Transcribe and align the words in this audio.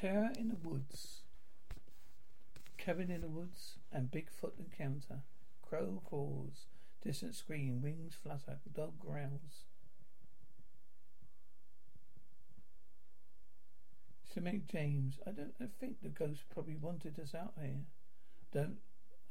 Terror 0.00 0.30
in 0.38 0.48
the 0.48 0.68
Woods. 0.68 1.22
Cabin 2.76 3.10
in 3.10 3.20
the 3.20 3.28
Woods 3.28 3.78
and 3.90 4.12
Bigfoot 4.12 4.52
encounter. 4.56 5.22
Crow 5.60 6.00
calls. 6.04 6.66
Distant 7.02 7.34
scream. 7.34 7.82
Wings 7.82 8.14
flutter. 8.22 8.58
Dog 8.72 9.00
growls. 9.00 9.64
Sir 14.32 14.40
Mick 14.40 14.68
James, 14.70 15.18
I 15.26 15.30
don't 15.30 15.54
I 15.60 15.64
think 15.80 16.00
the 16.00 16.10
ghost 16.10 16.44
probably 16.48 16.76
wanted 16.76 17.18
us 17.18 17.34
out 17.34 17.54
here. 17.60 17.80
Don't 18.52 18.76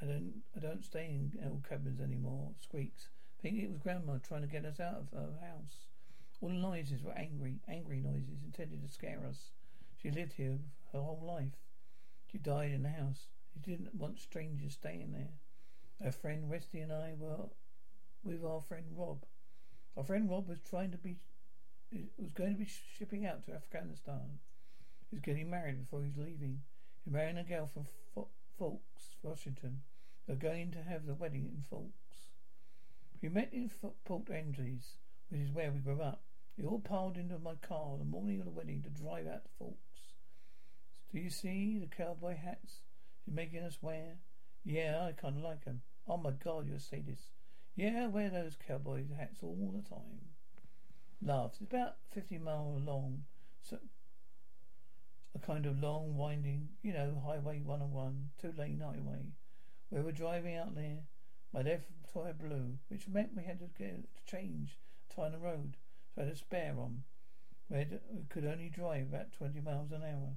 I 0.01 0.05
don't 0.05 0.41
I 0.55 0.59
don't 0.59 0.83
stay 0.83 1.05
in 1.05 1.31
old 1.45 1.63
cabins 1.69 2.01
anymore. 2.01 2.51
Squeaks. 2.61 3.07
Think 3.41 3.59
it 3.59 3.69
was 3.69 3.77
grandma 3.77 4.17
trying 4.17 4.41
to 4.41 4.47
get 4.47 4.65
us 4.65 4.81
out 4.81 4.95
of 4.95 5.11
her 5.13 5.35
house. 5.39 5.85
All 6.41 6.49
the 6.49 6.55
noises 6.55 7.03
were 7.03 7.17
angry, 7.17 7.59
angry 7.69 8.01
noises 8.01 8.43
intended 8.43 8.81
to 8.81 8.91
scare 8.91 9.21
us. 9.29 9.51
She 10.01 10.11
lived 10.11 10.33
here 10.33 10.59
her 10.93 11.01
whole 11.01 11.23
life. 11.25 11.57
She 12.31 12.37
died 12.37 12.71
in 12.71 12.83
the 12.83 12.89
house. 12.89 13.27
She 13.53 13.59
didn't 13.59 13.95
want 13.95 14.19
strangers 14.19 14.73
staying 14.73 15.11
there. 15.11 15.33
Her 16.01 16.11
friend 16.11 16.49
Westy 16.49 16.79
and 16.79 16.91
I 16.91 17.13
were 17.17 17.49
with 18.23 18.43
our 18.45 18.61
friend 18.61 18.85
Rob. 18.95 19.25
Our 19.95 20.03
friend 20.03 20.29
Rob 20.29 20.47
was 20.47 20.59
trying 20.69 20.91
to 20.91 20.97
be 20.97 21.17
was 22.17 22.31
going 22.33 22.53
to 22.53 22.59
be 22.59 22.69
shipping 22.97 23.25
out 23.25 23.45
to 23.45 23.53
Afghanistan. 23.53 24.39
He 25.09 25.15
was 25.15 25.21
getting 25.21 25.49
married 25.49 25.79
before 25.79 26.01
he 26.01 26.09
was 26.09 26.17
leaving. 26.17 26.61
He 27.05 27.11
married 27.11 27.37
a 27.37 27.43
girl 27.43 27.65
from 27.65 27.87
Forks, 28.57 29.15
Washington. 29.23 29.81
They're 30.25 30.35
going 30.35 30.71
to 30.71 30.83
have 30.83 31.05
the 31.05 31.13
wedding 31.13 31.45
in 31.45 31.63
Forks. 31.69 32.27
We 33.21 33.29
met 33.29 33.53
in 33.53 33.71
Port 34.03 34.29
Angeles, 34.29 34.97
which 35.29 35.41
is 35.41 35.51
where 35.51 35.71
we 35.71 35.79
grew 35.79 36.01
up. 36.01 36.21
We 36.57 36.65
all 36.65 36.79
piled 36.79 37.17
into 37.17 37.39
my 37.39 37.55
car 37.55 37.97
the 37.97 38.03
morning 38.03 38.39
of 38.39 38.45
the 38.45 38.51
wedding 38.51 38.81
to 38.83 38.89
drive 38.89 39.27
out 39.27 39.45
to 39.45 39.49
Forks. 39.57 39.86
Do 41.11 41.19
you 41.19 41.29
see 41.29 41.79
the 41.79 41.87
cowboy 41.87 42.35
hats 42.35 42.81
she's 43.23 43.33
making 43.33 43.63
us 43.63 43.77
wear? 43.81 44.17
Yeah, 44.63 45.05
I 45.05 45.13
kind 45.13 45.37
of 45.37 45.43
like 45.43 45.65
'em. 45.65 45.81
Oh 46.07 46.17
my 46.17 46.31
God, 46.31 46.67
you're 46.67 46.77
a 46.77 46.79
sadist. 46.79 47.31
Yeah, 47.75 48.03
I 48.03 48.07
wear 48.07 48.29
those 48.29 48.57
cowboy 48.57 49.05
hats 49.17 49.43
all 49.43 49.71
the 49.73 49.87
time. 49.87 50.33
Laughs. 51.21 51.61
It's 51.61 51.71
about 51.71 51.97
50 52.11 52.37
miles 52.39 52.81
long. 52.83 53.23
So 53.61 53.79
a 55.35 55.39
kind 55.39 55.65
of 55.65 55.79
long, 55.79 56.17
winding, 56.17 56.69
you 56.81 56.93
know, 56.93 57.21
Highway 57.25 57.61
101, 57.61 58.31
two 58.41 58.53
lane 58.57 58.79
highway. 58.79 59.33
We 59.91 60.01
were 60.01 60.11
driving 60.11 60.55
out 60.55 60.75
there. 60.75 61.03
My 61.53 61.61
left 61.61 61.85
tire 62.13 62.33
blew, 62.33 62.79
which 62.89 63.07
meant 63.07 63.35
we 63.35 63.43
had 63.43 63.59
to 63.59 63.67
get 63.77 64.15
to 64.15 64.25
change 64.25 64.77
tire 65.15 65.29
the 65.29 65.37
road. 65.37 65.77
So 66.13 66.21
I 66.21 66.25
had 66.25 66.33
a 66.33 66.37
spare 66.37 66.75
on. 66.77 67.03
We, 67.69 67.77
had, 67.77 67.99
we 68.11 68.23
could 68.29 68.45
only 68.45 68.69
drive 68.69 69.07
about 69.07 69.31
20 69.33 69.61
miles 69.61 69.91
an 69.91 70.03
hour. 70.03 70.35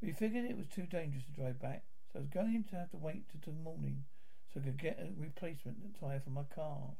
We 0.00 0.12
figured 0.12 0.44
it 0.44 0.56
was 0.56 0.68
too 0.68 0.86
dangerous 0.86 1.24
to 1.24 1.32
drive 1.32 1.60
back, 1.60 1.82
so 2.12 2.18
I 2.18 2.22
was 2.22 2.28
going 2.28 2.64
to 2.70 2.76
have 2.76 2.90
to 2.90 2.96
wait 2.96 3.24
till 3.42 3.52
morning 3.52 4.04
so 4.52 4.60
I 4.60 4.64
could 4.64 4.80
get 4.80 4.98
a 5.00 5.20
replacement 5.20 5.98
tire 6.00 6.20
for 6.20 6.30
my 6.30 6.44
car. 6.54 6.94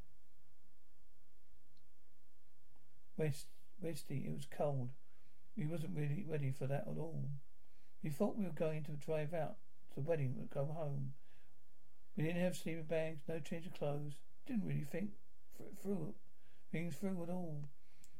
West, 3.16 3.46
Westy, 3.80 4.24
it 4.26 4.34
was 4.34 4.46
cold. 4.50 4.90
We 5.56 5.66
wasn't 5.66 5.96
really 5.96 6.24
ready 6.28 6.52
for 6.56 6.66
that 6.66 6.86
at 6.86 6.98
all. 6.98 7.24
We 8.02 8.10
thought 8.10 8.36
we 8.36 8.44
were 8.44 8.50
going 8.50 8.84
to 8.84 8.92
drive 8.92 9.34
out 9.34 9.56
to 9.90 9.94
the 9.96 10.08
wedding 10.08 10.36
and 10.38 10.50
go 10.50 10.66
home. 10.66 11.14
We 12.16 12.24
didn't 12.24 12.42
have 12.42 12.56
sleeping 12.56 12.84
bags, 12.84 13.22
no 13.28 13.40
change 13.40 13.66
of 13.66 13.74
clothes. 13.74 14.14
Didn't 14.46 14.66
really 14.66 14.86
think 14.90 15.10
through 15.82 16.14
things 16.70 16.96
through 16.96 17.22
at 17.22 17.30
all. 17.30 17.62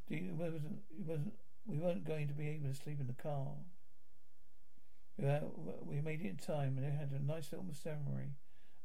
It 0.09 0.33
wasn't, 0.33 0.81
it 0.99 1.07
wasn't, 1.07 1.35
we 1.67 1.79
weren't 1.79 2.07
going 2.07 2.29
to 2.29 2.35
be 2.35 2.49
able 2.49 2.69
to 2.69 2.75
sleep 2.75 3.01
in 3.01 3.07
the 3.07 3.13
car. 3.13 3.49
We 5.19 6.01
made 6.01 6.21
it 6.21 6.29
in 6.29 6.37
time 6.37 6.79
and 6.79 6.85
they 6.85 6.97
had 6.97 7.11
a 7.11 7.25
nice 7.25 7.51
little 7.53 7.67
ceremony. 7.73 8.37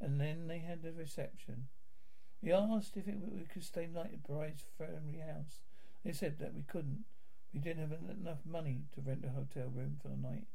And 0.02 0.20
then 0.20 0.48
they 0.48 0.60
had 0.60 0.82
the 0.82 0.92
reception. 0.92 1.68
We 2.42 2.52
asked 2.52 2.98
if 2.98 3.08
it, 3.08 3.16
we 3.22 3.46
could 3.46 3.64
stay 3.64 3.88
night 3.88 4.12
at 4.14 4.24
bride's 4.24 4.66
family 4.78 5.20
house. 5.20 5.62
They 6.04 6.12
said 6.12 6.40
that 6.40 6.54
we 6.54 6.64
couldn't. 6.64 7.06
We 7.54 7.60
didn't 7.60 7.90
have 7.90 8.00
enough 8.10 8.40
money 8.46 8.82
to 8.96 9.02
rent 9.02 9.24
a 9.26 9.30
hotel 9.30 9.72
room 9.74 9.98
for 10.02 10.10
the 10.10 10.18
night. 10.18 10.46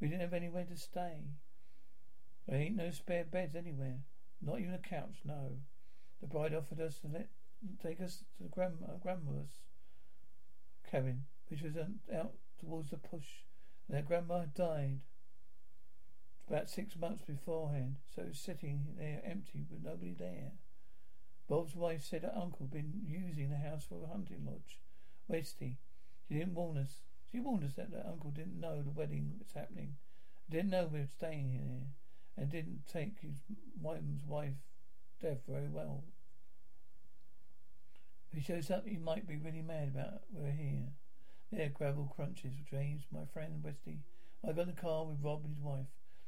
We 0.00 0.08
didn't 0.08 0.22
have 0.22 0.32
anywhere 0.32 0.64
to 0.64 0.76
stay. 0.76 1.20
There 2.48 2.58
ain't 2.58 2.76
no 2.76 2.90
spare 2.90 3.24
beds 3.24 3.54
anywhere. 3.54 3.98
Not 4.40 4.60
even 4.60 4.74
a 4.74 4.78
couch, 4.78 5.20
no. 5.24 5.58
The 6.20 6.26
bride 6.26 6.54
offered 6.54 6.80
us 6.80 6.98
to 7.00 7.08
let, 7.08 7.28
take 7.82 8.00
us 8.00 8.24
to 8.38 8.48
grandma, 8.48 8.86
uh, 8.88 8.96
grandma's 9.00 9.60
cabin, 10.90 11.24
which 11.48 11.62
was 11.62 11.76
um, 11.76 11.96
out 12.14 12.32
towards 12.58 12.90
the 12.90 12.96
push. 12.96 13.44
And 13.86 13.96
their 13.96 14.02
grandma 14.02 14.40
had 14.40 14.54
died 14.54 15.00
about 16.48 16.70
six 16.70 16.96
months 16.96 17.22
beforehand, 17.24 17.96
so 18.14 18.22
it 18.22 18.28
was 18.28 18.38
sitting 18.38 18.94
there 18.98 19.20
empty 19.24 19.64
with 19.70 19.82
nobody 19.82 20.14
there. 20.16 20.52
Bob's 21.48 21.74
wife 21.76 22.04
said 22.04 22.22
her 22.22 22.32
uncle 22.34 22.66
had 22.66 22.70
been 22.70 23.02
using 23.06 23.50
the 23.50 23.56
house 23.56 23.84
for 23.88 24.02
a 24.02 24.08
hunting 24.08 24.44
lodge. 24.44 24.80
Westy, 25.28 25.78
she 26.26 26.34
didn't 26.34 26.54
warn 26.54 26.78
us. 26.78 27.00
She 27.30 27.40
warned 27.40 27.64
us 27.64 27.74
that 27.74 27.90
her 27.92 28.06
uncle 28.06 28.30
didn't 28.30 28.60
know 28.60 28.82
the 28.82 28.90
wedding 28.90 29.34
was 29.38 29.52
happening. 29.52 29.96
Didn't 30.48 30.70
know 30.70 30.88
we 30.90 31.00
were 31.00 31.06
staying 31.06 31.50
here. 31.50 31.86
And 32.36 32.50
didn't 32.50 32.86
take 32.86 33.20
his 33.20 33.36
Whiteman's 33.80 34.26
wife 34.26 34.56
death 35.22 35.38
very 35.48 35.68
well. 35.68 36.04
If 38.30 38.38
he 38.38 38.44
shows 38.44 38.70
up, 38.70 38.86
he 38.86 38.98
might 38.98 39.26
be 39.26 39.36
really 39.36 39.62
mad 39.62 39.88
about 39.88 40.20
we're 40.30 40.50
here. 40.50 40.88
There, 41.50 41.70
gravel 41.70 42.12
crunches. 42.14 42.54
James, 42.68 43.04
my 43.10 43.24
friend 43.32 43.62
Westy. 43.64 44.00
I 44.44 44.52
got 44.52 44.62
in 44.62 44.74
the 44.74 44.80
car 44.80 45.04
with 45.04 45.22
Rob 45.22 45.44
and 45.44 45.54
his 45.54 45.64
wife. 45.64 45.86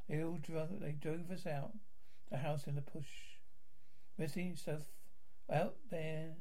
They 0.09 0.23
all 0.23 0.39
drove. 0.41 0.81
They 0.81 0.93
drove 0.93 1.31
us 1.31 1.47
out 1.47 1.73
the 2.31 2.39
house 2.39 2.67
in 2.67 2.75
the 2.75 2.83
push. 2.83 3.09
Westy, 4.19 4.55
so 4.57 4.79
out 5.51 5.77
there 5.91 6.35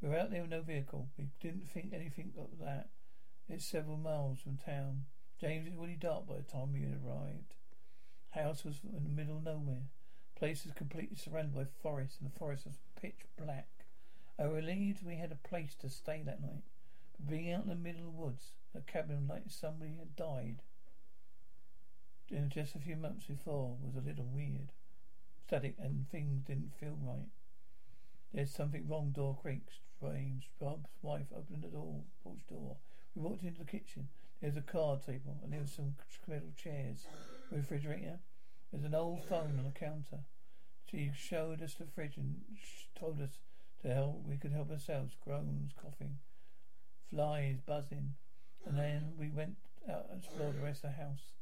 we 0.00 0.08
were 0.08 0.18
out 0.18 0.30
there 0.30 0.42
with 0.42 0.50
no 0.50 0.60
vehicle. 0.60 1.08
We 1.16 1.28
didn't 1.40 1.68
think 1.68 1.92
anything 1.92 2.32
of 2.38 2.58
that. 2.60 2.88
It's 3.48 3.64
several 3.64 3.96
miles 3.96 4.38
from 4.40 4.58
town. 4.58 5.04
James 5.40 5.68
was 5.68 5.78
really 5.78 5.96
dark 5.96 6.26
by 6.26 6.36
the 6.36 6.42
time 6.42 6.72
we 6.72 6.82
had 6.82 7.00
arrived. 7.04 7.54
House 8.30 8.64
was 8.64 8.80
in 8.84 9.04
the 9.04 9.08
middle 9.08 9.38
of 9.38 9.44
nowhere. 9.44 9.88
Place 10.36 10.64
was 10.64 10.74
completely 10.74 11.16
surrounded 11.16 11.54
by 11.54 11.64
forest, 11.82 12.16
and 12.20 12.30
the 12.30 12.38
forest 12.38 12.66
was 12.66 12.78
pitch 13.00 13.24
black. 13.38 13.68
I 14.38 14.44
relieved 14.44 15.04
we 15.04 15.16
had 15.16 15.32
a 15.32 15.48
place 15.48 15.74
to 15.76 15.88
stay 15.88 16.22
that 16.24 16.42
night. 16.42 16.64
But 17.16 17.30
being 17.30 17.52
out 17.52 17.62
in 17.62 17.68
the 17.68 17.74
middle 17.74 18.00
of 18.00 18.14
the 18.14 18.20
woods, 18.20 18.52
a 18.74 18.80
cabin 18.80 19.26
like 19.28 19.44
somebody 19.48 19.92
had 19.98 20.16
died 20.16 20.62
just 22.48 22.74
a 22.74 22.78
few 22.78 22.96
months 22.96 23.26
before 23.26 23.76
was 23.82 23.96
a 23.96 24.06
little 24.06 24.24
weird. 24.24 24.72
Static 25.46 25.74
and 25.78 26.08
things 26.10 26.42
didn't 26.46 26.72
feel 26.78 26.96
right. 27.02 27.28
There's 28.32 28.50
something 28.50 28.88
wrong. 28.88 29.10
Door 29.10 29.38
creaks. 29.42 29.74
James, 30.02 30.44
Rob's 30.60 30.90
wife 31.02 31.26
opened 31.34 31.62
the 31.62 31.68
door, 31.68 32.02
porch 32.22 32.46
door. 32.48 32.76
We 33.14 33.22
walked 33.22 33.42
into 33.42 33.60
the 33.60 33.64
kitchen. 33.64 34.08
There's 34.40 34.56
a 34.56 34.60
card 34.60 35.04
table 35.06 35.38
and 35.42 35.52
there 35.52 35.60
was 35.60 35.72
some 35.72 35.94
metal 36.26 36.52
chairs, 36.56 37.06
refrigerator. 37.50 38.18
There's 38.72 38.84
an 38.84 38.94
old 38.94 39.24
phone 39.28 39.58
on 39.58 39.64
the 39.64 39.78
counter. 39.78 40.24
She 40.90 41.10
showed 41.16 41.62
us 41.62 41.74
the 41.74 41.86
fridge 41.86 42.16
and 42.16 42.42
told 42.98 43.20
us 43.20 43.38
To 43.82 43.94
help, 43.94 44.24
we 44.26 44.36
could 44.36 44.52
help 44.52 44.70
ourselves. 44.70 45.14
Groans, 45.24 45.72
coughing, 45.80 46.18
flies 47.10 47.60
buzzing. 47.64 48.14
And 48.66 48.78
then 48.78 49.12
we 49.18 49.28
went 49.28 49.56
out 49.88 50.06
and 50.10 50.22
explored 50.22 50.56
the 50.56 50.64
rest 50.64 50.84
of 50.84 50.90
the 50.90 51.02
house. 51.02 51.32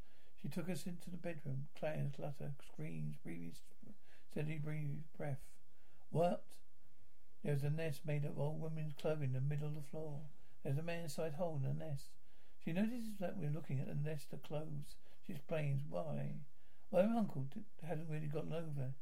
She 0.43 0.49
took 0.49 0.69
us 0.69 0.87
into 0.87 1.09
the 1.09 1.17
bedroom. 1.17 1.69
Clatters, 1.79 2.12
clutter, 2.17 2.53
screams, 2.67 3.15
breathing, 3.23 3.55
steady 4.31 4.59
breathe, 4.59 5.05
breath. 5.17 5.39
What? 6.11 6.43
There 7.44 7.55
was 7.55 7.62
a 7.62 7.71
nest 7.71 8.00
made 8.05 8.25
of 8.25 8.39
old 8.39 8.61
women's 8.61 8.94
clothing 9.00 9.35
in 9.35 9.35
the 9.35 9.41
middle 9.41 9.69
of 9.69 9.75
the 9.75 9.83
floor. 9.91 10.21
There's 10.62 10.79
a 10.79 10.83
man-sized 10.83 11.37
hole 11.37 11.61
in 11.62 11.79
the 11.79 11.85
nest. 11.85 12.11
She 12.65 12.73
notices 12.73 13.19
that 13.19 13.37
we're 13.37 13.50
looking 13.50 13.81
at 13.81 13.89
the 13.89 13.94
nest 13.94 14.33
of 14.33 14.43
clothes. 14.43 14.97
She 15.27 15.33
explains 15.33 15.83
why. 15.89 16.35
My 16.93 17.03
uncle 17.03 17.47
hadn't 17.83 18.09
really 18.11 18.27
gotten 18.27 18.53
over 18.53 18.93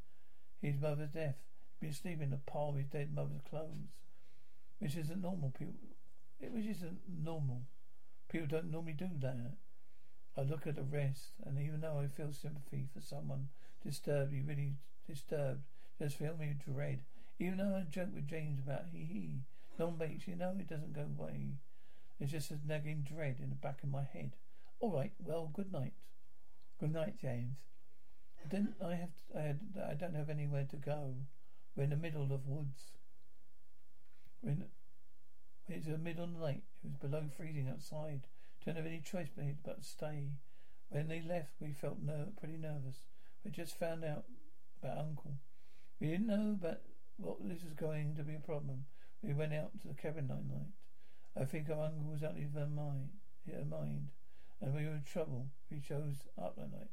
his 0.61 0.81
mother's 0.81 1.11
death. 1.11 1.37
He'd 1.81 1.87
been 1.87 1.95
sleeping 1.95 2.29
in 2.29 2.33
a 2.33 2.51
pile 2.51 2.71
of 2.71 2.77
his 2.77 2.87
dead 2.87 3.15
mother's 3.15 3.43
clothes, 3.49 3.93
which 4.79 4.97
isn't 4.97 5.21
normal. 5.21 5.51
People, 5.59 5.75
which 6.41 6.67
isn't 6.67 7.01
normal. 7.23 7.63
People 8.29 8.47
don't 8.47 8.71
normally 8.71 8.93
do 8.93 9.09
that. 9.21 9.57
I 10.41 10.45
look 10.45 10.67
at 10.67 10.77
the 10.77 10.83
rest, 10.83 11.33
and 11.45 11.59
even 11.59 11.83
though 11.83 11.99
I 12.03 12.07
feel 12.07 12.33
sympathy 12.33 12.89
for 12.95 13.03
someone 13.03 13.49
disturbed, 13.85 14.33
he 14.33 14.41
really 14.41 14.77
disturbed, 15.07 15.61
just 15.99 16.17
feel 16.17 16.35
me 16.39 16.55
dread. 16.65 17.01
Even 17.39 17.59
though 17.59 17.77
I 17.77 17.83
joke 17.91 18.15
with 18.15 18.27
James 18.27 18.59
about 18.59 18.87
he 18.91 19.05
he, 19.05 19.41
non 19.79 19.99
makes 19.99 20.27
you 20.27 20.37
know 20.37 20.57
it 20.59 20.67
doesn't 20.67 20.95
go 20.95 21.03
away. 21.03 21.57
It's 22.19 22.33
just 22.33 22.51
a 22.51 22.59
nagging 22.67 23.07
dread 23.07 23.37
in 23.43 23.51
the 23.51 23.55
back 23.55 23.83
of 23.83 23.91
my 23.91 24.03
head. 24.03 24.33
All 24.79 24.97
right, 24.97 25.13
well, 25.23 25.51
good 25.53 25.71
night. 25.73 25.93
Good 26.79 26.95
night, 26.95 27.19
James. 27.21 27.59
Then 28.51 28.75
I 28.83 28.95
have 28.95 29.11
I, 29.37 29.41
had, 29.43 29.61
I 29.91 29.93
don't 29.93 30.15
have 30.15 30.31
anywhere 30.31 30.67
to 30.71 30.77
go. 30.77 31.17
We're 31.77 31.85
in 31.85 31.91
the 31.91 31.97
middle 31.97 32.33
of 32.33 32.47
woods. 32.47 32.93
We're 34.43 34.53
in, 34.53 34.65
it's 35.69 35.87
the 35.87 35.99
middle 35.99 36.25
of 36.25 36.33
the 36.33 36.41
night. 36.41 36.63
It 36.83 36.89
was 36.89 36.97
below 37.11 37.25
freezing 37.37 37.69
outside. 37.69 38.23
Don't 38.65 38.77
have 38.77 38.87
any 38.87 39.01
choice 39.01 39.29
but 39.65 39.85
stay. 39.85 40.31
When 40.91 41.09
they 41.09 41.23
left, 41.23 41.53
we 41.61 41.73
felt 41.73 42.03
ner- 42.03 42.33
pretty 42.39 42.57
nervous. 42.57 42.97
We 43.45 43.51
just 43.51 43.79
found 43.79 44.05
out 44.05 44.25
about 44.83 44.99
Uncle. 44.99 45.39
We 46.01 46.09
didn't 46.09 46.27
know 46.27 46.59
but 46.61 46.83
what 47.17 47.37
this 47.47 47.63
was 47.63 47.75
going 47.75 48.17
to 48.17 48.23
be 48.23 48.35
a 48.35 48.41
problem. 48.41 48.87
We 49.23 49.35
went 49.35 49.55
out 49.55 49.71
to 49.83 49.89
the 49.89 49.95
cabin 49.95 50.29
that 50.29 50.47
night. 50.47 50.73
I 51.41 51.45
think 51.45 51.71
our 51.71 51.85
uncle 51.85 52.11
was 52.11 52.23
out 52.23 52.37
of 52.37 52.55
her 52.55 52.67
mind, 52.67 53.11
her 53.47 53.65
mind, 53.65 54.09
and 54.61 54.75
we 54.75 54.85
were 54.85 54.95
in 54.95 55.05
trouble. 55.05 55.47
We 55.71 55.81
chose 55.81 56.25
up 56.41 56.57
that 56.57 56.73
night. 56.73 56.91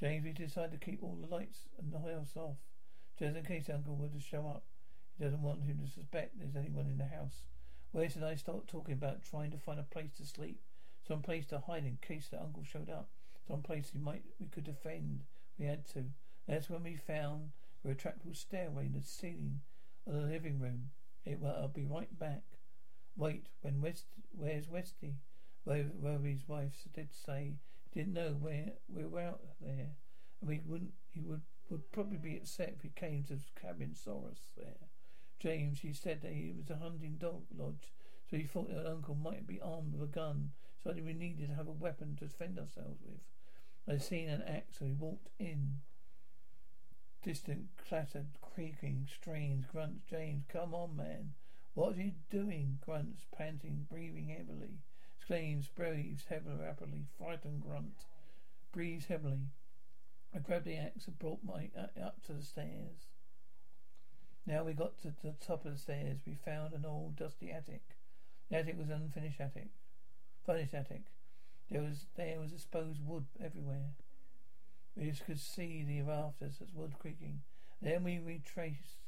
James, 0.00 0.24
we 0.24 0.32
decided 0.32 0.72
to 0.72 0.84
keep 0.84 1.02
all 1.02 1.16
the 1.20 1.32
lights 1.32 1.68
and 1.78 1.92
the 1.92 1.98
house 1.98 2.36
off, 2.36 2.56
just 3.18 3.36
in 3.36 3.44
case 3.44 3.70
Uncle 3.72 3.96
were 3.96 4.08
to 4.08 4.20
show 4.20 4.46
up. 4.46 4.64
He 5.16 5.24
doesn't 5.24 5.42
want 5.42 5.62
him 5.62 5.78
to 5.84 5.90
suspect 5.90 6.38
there's 6.38 6.56
anyone 6.56 6.86
in 6.86 6.98
the 6.98 7.04
house. 7.04 7.42
Where 7.94 8.10
should 8.10 8.24
I 8.24 8.34
start 8.34 8.66
talking 8.66 8.94
about 8.94 9.22
trying 9.22 9.52
to 9.52 9.56
find 9.56 9.78
a 9.78 9.84
place 9.84 10.16
to 10.16 10.26
sleep, 10.26 10.58
some 11.06 11.22
place 11.22 11.46
to 11.46 11.60
hide 11.60 11.84
in 11.84 11.98
case 12.02 12.26
the 12.26 12.42
uncle 12.42 12.64
showed 12.64 12.90
up, 12.90 13.08
some 13.46 13.62
place 13.62 13.92
we 13.94 14.00
might 14.00 14.24
we 14.40 14.48
could 14.48 14.64
defend. 14.64 15.22
We 15.60 15.66
had 15.66 15.86
to. 15.90 16.06
That's 16.48 16.68
when 16.68 16.82
we 16.82 16.96
found 16.96 17.52
a 17.84 17.88
retractable 17.88 18.34
stairway 18.34 18.86
in 18.86 18.94
the 18.94 19.00
ceiling 19.00 19.60
of 20.08 20.14
the 20.14 20.22
living 20.22 20.58
room. 20.58 20.90
It 21.24 21.38
well, 21.38 21.56
I'll 21.56 21.68
be 21.68 21.84
right 21.84 22.18
back. 22.18 22.42
Wait, 23.16 23.46
when 23.60 23.80
West, 23.80 24.06
where's 24.32 24.68
Westy? 24.68 25.14
Where 25.62 25.86
Roby's 25.96 26.48
wife 26.48 26.88
did 26.92 27.14
say 27.14 27.58
didn't 27.92 28.12
know 28.12 28.32
where 28.40 28.72
we 28.88 29.04
were 29.04 29.20
out 29.20 29.40
there, 29.60 29.94
and 30.40 30.48
we 30.48 30.60
wouldn't. 30.66 30.94
He 31.12 31.20
would 31.20 31.42
would 31.70 31.92
probably 31.92 32.18
be 32.18 32.38
upset 32.38 32.74
if 32.74 32.82
he 32.82 32.88
came 32.88 33.22
to 33.22 33.36
the 33.36 33.44
cabin 33.54 33.94
saw 33.94 34.26
us 34.26 34.50
there. 34.56 34.88
James, 35.44 35.80
he 35.80 35.92
said 35.92 36.22
that 36.22 36.32
he 36.32 36.54
was 36.56 36.70
a 36.70 36.82
hunting 36.82 37.16
dog 37.20 37.42
lodge, 37.54 37.92
so 38.30 38.38
he 38.38 38.44
thought 38.44 38.70
that 38.70 38.90
Uncle 38.90 39.14
might 39.14 39.46
be 39.46 39.60
armed 39.60 39.92
with 39.92 40.08
a 40.08 40.10
gun, 40.10 40.52
so 40.82 40.88
that 40.88 41.04
we 41.04 41.12
needed 41.12 41.48
to 41.48 41.54
have 41.54 41.68
a 41.68 41.70
weapon 41.70 42.16
to 42.16 42.24
defend 42.24 42.58
ourselves 42.58 43.02
with. 43.04 43.20
I'd 43.86 44.02
seen 44.02 44.30
an 44.30 44.40
axe, 44.40 44.78
so 44.78 44.86
he 44.86 44.92
walked 44.92 45.28
in. 45.38 45.80
Distant 47.22 47.66
clattered, 47.86 48.38
creaking, 48.40 49.06
strains, 49.12 49.66
grunts. 49.70 50.04
James, 50.08 50.44
come 50.48 50.72
on, 50.72 50.96
man. 50.96 51.34
What 51.74 51.98
are 51.98 52.00
you 52.00 52.12
doing? 52.30 52.78
Grunts, 52.82 53.26
panting, 53.36 53.86
breathing 53.90 54.28
heavily. 54.28 54.78
Exclaims, 55.18 55.68
breathes 55.68 56.24
heavily, 56.30 56.56
rapidly. 56.56 57.04
Frightened 57.18 57.60
grunt. 57.60 58.06
Breathes 58.72 59.06
heavily. 59.06 59.48
I 60.34 60.38
grabbed 60.38 60.64
the 60.64 60.78
axe 60.78 61.06
and 61.06 61.18
brought 61.18 61.44
my 61.44 61.68
uh, 61.76 62.00
up 62.02 62.24
to 62.26 62.32
the 62.32 62.42
stairs. 62.42 63.08
Now 64.46 64.62
we 64.62 64.74
got 64.74 65.00
to 65.02 65.14
the 65.22 65.34
top 65.44 65.64
of 65.64 65.72
the 65.72 65.78
stairs. 65.78 66.18
We 66.26 66.36
found 66.44 66.74
an 66.74 66.84
old 66.84 67.16
dusty 67.16 67.50
attic. 67.50 67.82
The 68.50 68.58
attic 68.58 68.78
was 68.78 68.88
an 68.88 69.02
unfinished 69.02 69.40
attic. 69.40 69.68
Furnished 70.44 70.74
attic. 70.74 71.02
There 71.70 71.80
was 71.80 72.06
there 72.16 72.38
was 72.38 72.52
exposed 72.52 73.00
wood 73.04 73.24
everywhere. 73.42 73.94
We 74.96 75.10
just 75.10 75.24
could 75.24 75.40
see 75.40 75.82
the 75.82 76.02
rafters 76.02 76.60
as 76.62 76.74
wood 76.74 76.94
creaking. 76.98 77.40
Then 77.80 78.04
we 78.04 78.18
retraced 78.18 78.98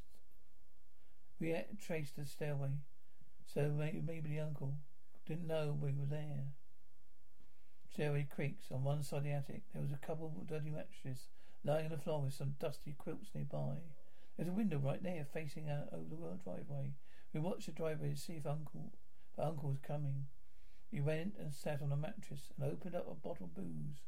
we 1.38 1.54
traced 1.86 2.16
the 2.16 2.24
stairway. 2.24 2.70
So 3.46 3.70
maybe, 3.76 4.02
maybe 4.04 4.30
the 4.30 4.40
uncle 4.40 4.74
didn't 5.26 5.46
know 5.46 5.76
we 5.78 5.92
were 5.92 6.06
there. 6.08 6.54
Stairway 7.92 8.26
creaks. 8.34 8.70
On 8.72 8.82
one 8.82 9.02
side 9.02 9.18
of 9.18 9.24
the 9.24 9.32
attic 9.32 9.62
there 9.74 9.82
was 9.82 9.92
a 9.92 10.06
couple 10.06 10.26
of 10.26 10.46
dirty 10.46 10.70
mattresses 10.70 11.28
lying 11.62 11.86
on 11.86 11.90
the 11.90 11.98
floor 11.98 12.22
with 12.22 12.32
some 12.32 12.54
dusty 12.58 12.94
quilts 12.96 13.28
nearby. 13.34 13.76
There's 14.36 14.48
a 14.48 14.52
window 14.52 14.78
right 14.78 15.02
there 15.02 15.24
facing 15.32 15.70
out 15.70 15.88
over 15.92 16.08
the 16.08 16.16
world 16.16 16.44
driveway. 16.44 16.92
We 17.32 17.40
watched 17.40 17.66
the 17.66 17.72
driveway 17.72 18.10
to 18.10 18.16
see 18.16 18.34
if 18.34 18.46
Uncle, 18.46 18.92
if 19.32 19.42
Uncle 19.42 19.70
was 19.70 19.78
coming. 19.78 20.26
We 20.92 21.00
went 21.00 21.34
and 21.38 21.52
sat 21.52 21.80
on 21.82 21.90
a 21.90 21.96
mattress 21.96 22.52
and 22.56 22.70
opened 22.70 22.94
up 22.94 23.10
a 23.10 23.14
bottle 23.14 23.46
of 23.46 23.54
booze 23.54 24.04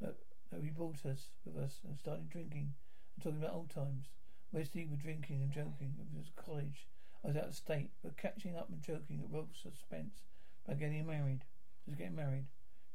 that, 0.00 0.16
that 0.50 0.62
we 0.62 0.70
brought 0.70 1.04
us 1.04 1.30
with 1.44 1.56
us 1.56 1.80
and 1.86 1.98
started 1.98 2.30
drinking 2.30 2.74
and 3.16 3.24
talking 3.24 3.42
about 3.42 3.54
old 3.54 3.70
times. 3.70 4.06
Wesley 4.52 4.86
were 4.88 4.96
drinking 4.96 5.42
and 5.42 5.50
joking. 5.50 5.94
It 5.98 6.16
was 6.16 6.30
college. 6.36 6.86
I 7.24 7.28
was 7.28 7.36
out 7.36 7.48
of 7.48 7.54
state, 7.54 7.90
but 8.02 8.16
catching 8.16 8.56
up 8.56 8.68
and 8.70 8.82
joking 8.82 9.20
at 9.20 9.34
Rob's 9.34 9.58
suspense 9.60 10.22
by 10.66 10.74
getting 10.74 11.06
married. 11.06 11.44
Just 11.86 11.98
getting 11.98 12.16
married. 12.16 12.46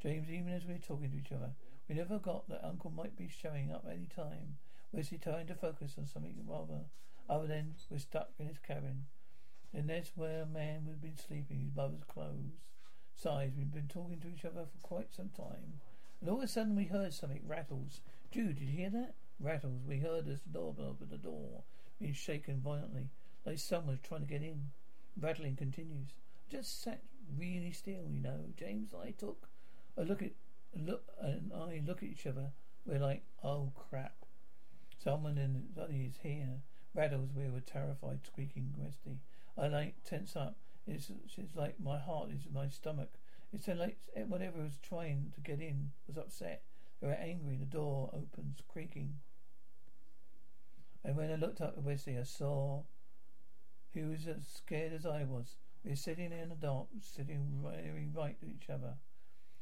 James, 0.01 0.29
even 0.29 0.53
as 0.53 0.65
we 0.65 0.73
were 0.73 0.79
talking 0.79 1.11
to 1.11 1.17
each 1.17 1.31
other, 1.31 1.51
we 1.89 1.95
never 1.95 2.19
got 2.19 2.47
that 2.49 2.65
Uncle 2.65 2.91
might 2.91 3.17
be 3.17 3.29
showing 3.29 3.71
up 3.71 3.85
any 3.89 4.07
time. 4.13 4.57
Wesley 4.91 5.17
trying 5.17 5.47
to 5.47 5.55
focus 5.55 5.95
on 5.97 6.07
something 6.07 6.35
rather 6.47 6.85
other 7.29 7.47
than 7.47 7.75
we're 7.89 7.99
stuck 7.99 8.29
in 8.39 8.47
his 8.47 8.57
cabin. 8.59 9.05
And 9.73 9.89
that's 9.89 10.11
where 10.15 10.43
a 10.43 10.45
man 10.45 10.85
had 10.87 11.01
been 11.01 11.17
sleeping, 11.17 11.59
his 11.59 11.75
mother's 11.75 12.03
clothes. 12.07 12.63
Sighs, 13.13 13.51
we've 13.57 13.73
been 13.73 13.89
talking 13.89 14.19
to 14.21 14.29
each 14.29 14.45
other 14.45 14.65
for 14.65 14.87
quite 14.87 15.13
some 15.13 15.29
time. 15.29 15.81
And 16.21 16.29
all 16.29 16.37
of 16.37 16.43
a 16.43 16.47
sudden 16.47 16.75
we 16.75 16.85
heard 16.85 17.13
something 17.13 17.41
rattles. 17.45 18.01
Jude, 18.31 18.59
did 18.59 18.69
you 18.69 18.77
hear 18.77 18.89
that? 18.91 19.15
Rattles. 19.39 19.81
We 19.87 19.99
heard 19.99 20.25
the 20.25 20.39
doorbell 20.51 20.97
at 21.01 21.09
the 21.09 21.17
door 21.17 21.63
being 21.99 22.13
shaken 22.13 22.61
violently, 22.61 23.09
like 23.45 23.59
someone 23.59 23.95
was 23.95 23.99
trying 24.07 24.21
to 24.21 24.27
get 24.27 24.41
in. 24.41 24.69
Rattling 25.19 25.55
continues. 25.55 26.09
Just 26.49 26.81
sat 26.83 27.01
really 27.37 27.71
still, 27.71 28.05
you 28.09 28.21
know. 28.21 28.45
James 28.57 28.93
and 28.93 29.01
I 29.01 29.11
took 29.11 29.49
a 29.97 30.03
look 30.03 30.21
at 30.21 30.31
look 30.75 31.03
and 31.19 31.51
I 31.53 31.81
look 31.85 32.03
at 32.03 32.09
each 32.09 32.27
other. 32.27 32.51
We're 32.85 32.99
like, 32.99 33.23
oh 33.43 33.71
crap. 33.75 34.26
Someone 34.97 35.37
in 35.37 35.65
is 35.89 36.17
here. 36.23 36.61
Rattles, 36.93 37.29
we 37.35 37.49
were 37.49 37.59
terrified, 37.59 38.19
squeaking 38.25 38.73
Westy. 38.77 39.19
I 39.57 39.67
like 39.67 40.03
tense 40.03 40.35
up. 40.35 40.57
It's, 40.87 41.11
it's 41.37 41.55
like 41.55 41.79
my 41.79 41.99
heart 41.99 42.29
is 42.31 42.45
in 42.45 42.53
my 42.53 42.69
stomach. 42.69 43.09
It's 43.53 43.67
like 43.67 43.97
eh, 44.15 44.23
whatever 44.23 44.61
was 44.61 44.77
trying 44.81 45.31
to 45.35 45.41
get 45.41 45.59
in 45.59 45.91
was 46.07 46.17
upset. 46.17 46.63
They 46.99 47.07
were 47.07 47.13
angry. 47.13 47.57
The 47.57 47.65
door 47.65 48.09
opens, 48.13 48.61
creaking. 48.67 49.15
And 51.03 51.15
when 51.15 51.31
I 51.31 51.35
looked 51.35 51.61
up 51.61 51.75
at 51.77 51.83
Wesley, 51.83 52.17
I 52.17 52.23
saw 52.23 52.83
he 53.93 54.01
was 54.01 54.27
as 54.27 54.45
scared 54.47 54.93
as 54.93 55.05
I 55.05 55.23
was. 55.23 55.55
We 55.83 55.91
were 55.91 55.95
sitting 55.95 56.31
in 56.31 56.49
the 56.49 56.55
dark, 56.55 56.87
sitting 57.01 57.63
very 57.63 58.09
right 58.13 58.39
to 58.39 58.47
each 58.47 58.69
other. 58.69 58.95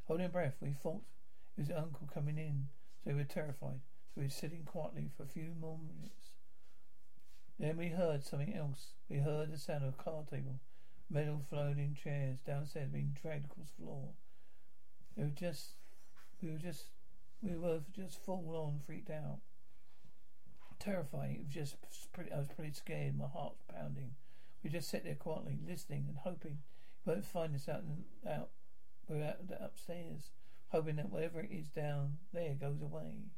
Holding 0.06 0.30
breath, 0.30 0.56
we 0.60 0.72
thought 0.72 1.02
it 1.56 1.60
was 1.60 1.70
Uncle 1.70 2.08
coming 2.12 2.38
in, 2.38 2.68
so 3.04 3.10
we 3.10 3.16
were 3.16 3.24
terrified. 3.24 3.80
We 4.16 4.24
were 4.24 4.30
sitting 4.30 4.64
quietly 4.64 5.10
for 5.14 5.24
a 5.24 5.26
few 5.26 5.52
more 5.60 5.78
minutes. 5.78 6.30
Then 7.58 7.76
we 7.76 7.88
heard 7.88 8.24
something 8.24 8.54
else. 8.54 8.88
We 9.10 9.18
heard 9.18 9.52
the 9.52 9.58
sound 9.58 9.84
of 9.84 9.94
a 9.98 10.02
card 10.02 10.28
table, 10.28 10.58
metal 11.10 11.40
floating 11.50 11.94
chairs 12.02 12.38
downstairs 12.46 12.88
being 12.88 13.14
dragged 13.20 13.44
across 13.44 13.68
the 13.78 13.84
floor. 13.84 14.08
We 15.16 15.24
were 15.24 15.30
just, 15.30 15.72
we 16.42 16.50
were 16.50 16.58
just, 16.58 16.86
we 17.42 17.56
were 17.56 17.80
just 17.94 18.18
full 18.24 18.44
on 18.56 18.80
freaked 18.86 19.10
out. 19.10 19.40
Terrifying. 20.78 21.34
It 21.34 21.46
was 21.46 21.54
just 21.54 21.76
pretty, 22.12 22.32
I 22.32 22.38
was 22.38 22.48
pretty 22.48 22.72
scared. 22.72 23.18
My 23.18 23.26
heart 23.26 23.54
was 23.54 23.74
pounding. 23.74 24.12
We 24.62 24.70
just 24.70 24.88
sat 24.88 25.04
there 25.04 25.14
quietly, 25.14 25.58
listening 25.66 26.06
and 26.08 26.18
hoping 26.18 26.58
he 27.04 27.10
won't 27.10 27.24
find 27.24 27.54
us 27.54 27.68
out 27.68 27.84
out. 28.28 28.48
We're 29.08 29.24
out 29.24 29.36
upstairs, 29.60 30.30
hoping 30.68 30.96
that 30.96 31.10
whatever 31.10 31.40
it 31.40 31.50
is 31.52 31.68
down 31.68 32.18
there 32.32 32.54
goes 32.54 32.82
away. 32.82 33.30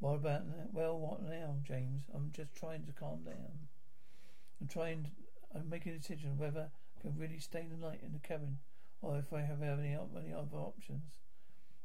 What 0.00 0.14
about 0.14 0.46
that? 0.46 0.68
Well, 0.72 0.98
what 0.98 1.22
now, 1.22 1.56
James? 1.64 2.04
I'm 2.14 2.30
just 2.32 2.54
trying 2.54 2.84
to 2.86 2.92
calm 2.92 3.24
down. 3.24 3.66
I'm 4.60 4.68
trying. 4.68 5.10
I'm 5.52 5.68
making 5.68 5.92
a 5.92 5.98
decision 5.98 6.38
whether 6.38 6.70
I 6.96 7.00
can 7.00 7.16
really 7.18 7.38
stay 7.38 7.66
the 7.68 7.76
night 7.76 8.00
in 8.04 8.12
the 8.12 8.20
cabin, 8.20 8.58
or 9.02 9.18
if 9.18 9.32
I 9.32 9.40
have 9.40 9.60
any 9.60 9.96
any 9.96 10.32
other 10.32 10.56
options. 10.56 11.18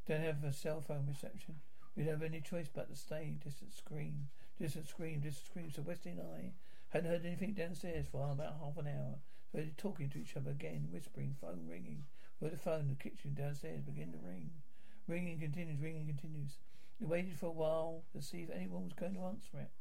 Don't 0.08 0.22
have 0.22 0.44
a 0.44 0.54
cell 0.54 0.82
phone 0.82 1.06
reception. 1.08 1.56
We 1.96 2.04
don't 2.04 2.14
have 2.14 2.24
any 2.24 2.42
choice 2.42 2.68
but 2.72 2.90
to 2.90 2.96
stay. 2.96 3.34
Distant 3.44 3.74
scream, 3.74 4.28
distant 4.60 4.88
scream, 4.88 5.20
distant 5.22 5.48
scream. 5.48 5.72
So 5.72 5.82
Westy 5.82 6.10
and 6.12 6.22
I 6.22 6.52
hadn't 6.90 7.10
heard 7.10 7.26
anything 7.26 7.54
downstairs 7.54 8.06
for 8.12 8.30
about 8.32 8.58
half 8.60 8.78
an 8.78 8.88
hour. 8.88 9.16
So 9.52 9.58
they're 9.58 9.68
talking 9.78 10.10
to 10.10 10.20
each 10.20 10.38
other 10.38 10.52
again, 10.52 10.90
whispering, 10.92 11.36
phone 11.42 11.66
ringing. 11.68 12.04
Where 12.40 12.52
the 12.52 12.58
phone 12.58 12.82
in 12.82 12.88
the 12.90 12.96
kitchen 12.96 13.34
downstairs 13.34 13.82
began 13.82 14.12
to 14.12 14.18
ring. 14.18 14.52
Ringing 15.08 15.40
continues, 15.40 15.80
ringing 15.80 16.06
continues. 16.06 16.58
We 17.04 17.10
waited 17.10 17.38
for 17.38 17.48
a 17.48 17.52
while 17.52 18.04
to 18.16 18.22
see 18.22 18.44
if 18.44 18.50
anyone 18.50 18.86
was 18.86 18.94
going 18.94 19.16
to 19.16 19.26
answer 19.26 19.60
it. 19.60 19.72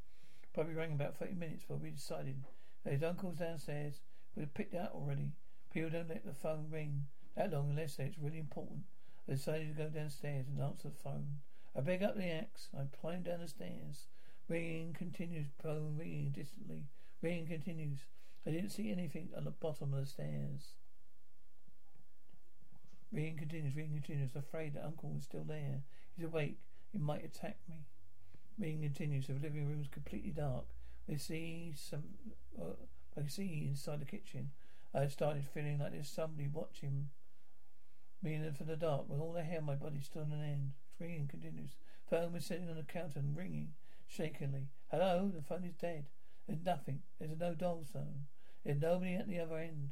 Probably 0.52 0.74
rang 0.74 0.92
about 0.92 1.16
30 1.18 1.34
minutes 1.34 1.62
before 1.62 1.76
we 1.76 1.90
decided 1.90 2.42
that 2.82 2.92
his 2.92 3.04
uncle's 3.04 3.36
downstairs 3.36 4.00
would 4.34 4.42
have 4.42 4.54
picked 4.54 4.74
out 4.74 4.90
already. 4.92 5.30
People 5.72 5.90
don't 5.90 6.08
let 6.08 6.26
the 6.26 6.34
phone 6.34 6.66
ring 6.68 7.06
that 7.36 7.52
long 7.52 7.70
unless 7.70 8.00
it's 8.00 8.18
really 8.18 8.40
important. 8.40 8.80
I 9.28 9.34
decided 9.34 9.68
to 9.68 9.82
go 9.84 9.88
downstairs 9.88 10.46
and 10.48 10.60
answer 10.60 10.88
the 10.88 10.96
phone. 10.96 11.38
I 11.76 11.80
pick 11.80 12.02
up 12.02 12.16
the 12.16 12.28
axe. 12.28 12.68
I 12.76 12.86
climb 13.00 13.22
down 13.22 13.40
the 13.40 13.46
stairs. 13.46 14.08
Ringing 14.48 14.92
continues, 14.92 15.46
phone 15.62 15.94
ringing 15.96 16.30
distantly. 16.30 16.86
Ringing 17.22 17.46
continues. 17.46 18.00
I 18.44 18.50
didn't 18.50 18.70
see 18.70 18.90
anything 18.90 19.28
at 19.36 19.44
the 19.44 19.52
bottom 19.52 19.94
of 19.94 20.00
the 20.00 20.06
stairs. 20.06 20.74
Ringing 23.12 23.36
continues, 23.36 23.76
ringing 23.76 24.02
continues. 24.02 24.34
Afraid 24.34 24.74
that 24.74 24.84
Uncle 24.84 25.10
was 25.10 25.22
still 25.22 25.44
there. 25.44 25.82
He's 26.16 26.26
awake. 26.26 26.58
He 26.92 26.98
might 26.98 27.24
attack 27.24 27.58
me. 27.68 27.86
Ringing 28.58 28.82
continues. 28.82 29.26
The 29.26 29.34
living 29.34 29.66
room 29.66 29.80
is 29.80 29.88
completely 29.88 30.30
dark. 30.30 30.64
I 31.10 31.16
see 31.16 31.72
some. 31.74 32.04
Uh, 32.60 32.74
I 33.18 33.26
see 33.26 33.66
inside 33.68 34.00
the 34.00 34.06
kitchen. 34.06 34.50
I 34.94 35.08
started 35.08 35.46
feeling 35.52 35.78
like 35.78 35.92
there's 35.92 36.08
somebody 36.08 36.48
watching 36.52 37.08
me 38.22 38.40
from 38.56 38.66
the 38.66 38.76
dark. 38.76 39.08
With 39.08 39.20
all 39.20 39.32
the 39.32 39.42
hair, 39.42 39.60
my 39.60 39.74
body 39.74 40.00
stood 40.00 40.30
on 40.30 40.32
end. 40.32 40.72
Ringing 41.00 41.26
continues. 41.26 41.72
Phone 42.08 42.32
was 42.32 42.44
sitting 42.44 42.68
on 42.68 42.76
the 42.76 42.82
counter 42.82 43.18
and 43.18 43.36
ringing 43.36 43.72
shakily. 44.06 44.68
Hello, 44.90 45.30
the 45.34 45.42
phone 45.42 45.64
is 45.64 45.74
dead. 45.74 46.06
There's 46.46 46.64
nothing. 46.64 47.00
There's 47.18 47.38
no 47.38 47.54
dial 47.54 47.84
tone. 47.90 48.26
There's 48.64 48.80
nobody 48.80 49.14
at 49.14 49.28
the 49.28 49.40
other 49.40 49.56
end. 49.56 49.90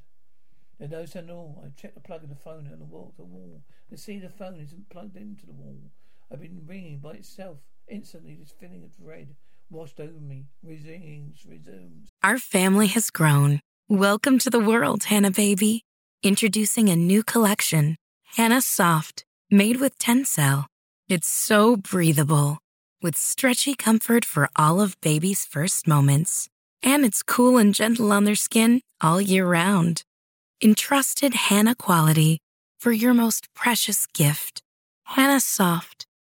There's 0.79 0.91
no 0.91 1.07
sound 1.07 1.31
at 1.31 1.35
all. 1.35 1.63
I 1.65 1.81
checked 1.81 1.95
the 1.95 2.01
plug 2.01 2.23
of 2.23 2.29
the 2.29 2.37
phone 2.37 2.69
on 2.73 2.79
the 2.79 2.85
wall. 2.85 3.15
The 3.17 3.25
wall. 3.25 3.63
I 3.91 3.97
see 3.97 4.19
the 4.19 4.29
phone 4.29 4.61
isn't 4.61 4.91
plugged 4.91 5.17
into 5.17 5.47
the 5.47 5.53
wall. 5.53 5.91
I've 6.33 6.41
been 6.41 6.63
ringing 6.65 6.99
by 6.99 7.15
itself. 7.15 7.57
Instantly, 7.89 8.37
this 8.37 8.55
feeling 8.61 8.85
of 8.85 8.97
dread 8.97 9.35
washed 9.69 9.99
over 9.99 10.21
me. 10.21 10.45
Resumes, 10.63 11.45
resumes. 11.45 12.09
Our 12.23 12.39
family 12.39 12.87
has 12.87 13.11
grown. 13.11 13.59
Welcome 13.89 14.39
to 14.41 14.51
the 14.51 14.61
world, 14.61 15.05
Hanna 15.05 15.33
baby. 15.33 15.83
Introducing 16.23 16.89
a 16.89 16.95
new 16.95 17.25
collection, 17.25 17.97
Hanna 18.37 18.61
Soft, 18.61 19.25
made 19.51 19.81
with 19.81 19.99
Tencel. 19.99 20.67
It's 21.09 21.27
so 21.27 21.77
breathable, 21.77 22.59
with 23.03 23.17
stretchy 23.17 23.75
comfort 23.75 24.25
for 24.25 24.49
all 24.55 24.81
of 24.81 25.01
baby's 25.01 25.45
first 25.45 25.89
moments. 25.89 26.49
And 26.81 27.05
it's 27.05 27.25
cool 27.25 27.59
and 27.59 27.75
gentle 27.75 28.13
on 28.13 28.23
their 28.23 28.37
skin 28.37 28.83
all 29.01 29.21
year 29.21 29.49
round. 29.49 30.05
Entrusted 30.63 31.35
Hanna 31.35 31.75
quality 31.75 32.39
for 32.79 32.93
your 32.93 33.15
most 33.15 33.53
precious 33.53 34.07
gift. 34.07 34.63
Hanna 35.05 35.41
Soft, 35.41 36.00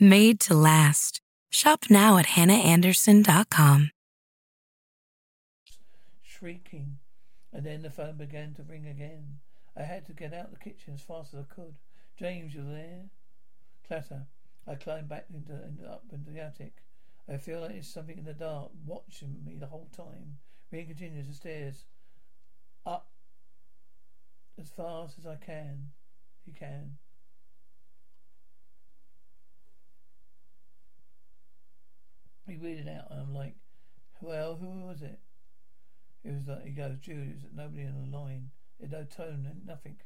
made 0.00 0.40
to 0.40 0.54
last. 0.54 1.20
Shop 1.50 1.84
now 1.90 2.16
at 2.16 2.26
hannaandersson.com. 2.26 3.90
Shrieking, 6.22 6.98
and 7.52 7.66
then 7.66 7.82
the 7.82 7.90
phone 7.90 8.16
began 8.16 8.54
to 8.54 8.62
ring 8.62 8.86
again. 8.86 9.40
I 9.76 9.82
had 9.82 10.06
to 10.06 10.12
get 10.12 10.32
out 10.32 10.46
of 10.46 10.52
the 10.52 10.58
kitchen 10.58 10.94
as 10.94 11.02
fast 11.02 11.34
as 11.34 11.40
I 11.40 11.54
could. 11.54 11.74
James, 12.16 12.54
you 12.54 12.64
there? 12.64 13.10
Clatter. 13.86 14.26
I 14.66 14.74
climbed 14.74 15.08
back 15.08 15.26
into, 15.32 15.52
into 15.52 15.84
up 15.84 16.04
into 16.12 16.30
the 16.30 16.40
attic. 16.40 16.82
I 17.28 17.36
feel 17.36 17.60
like 17.60 17.72
there's 17.72 17.86
something 17.86 18.18
in 18.18 18.24
the 18.24 18.34
dark 18.34 18.70
watching 18.86 19.36
me 19.44 19.56
the 19.56 19.66
whole 19.66 19.88
time. 19.96 20.38
Ring 20.70 20.86
continues 20.86 21.28
the 21.28 21.34
stairs. 21.34 21.84
Up 22.86 23.08
as 24.58 24.68
fast 24.68 25.18
as 25.18 25.26
I 25.26 25.36
can. 25.36 25.90
He 26.44 26.52
can. 26.52 26.98
Read 32.56 32.78
it 32.78 32.88
out 32.88 33.10
and 33.10 33.20
I'm 33.20 33.34
like, 33.34 33.54
well, 34.20 34.56
who 34.60 34.86
was 34.86 35.02
it? 35.02 35.18
It 36.24 36.32
was 36.32 36.46
like, 36.46 36.64
he 36.64 36.70
goes, 36.70 36.98
Jude, 37.00 37.30
it 37.30 37.34
was 37.34 37.44
nobody 37.54 37.84
on 37.84 38.10
the 38.10 38.16
line. 38.16 38.50
There's 38.78 38.92
no 38.92 39.04
tone 39.04 39.46
and 39.48 39.66
nothing. 39.66 39.96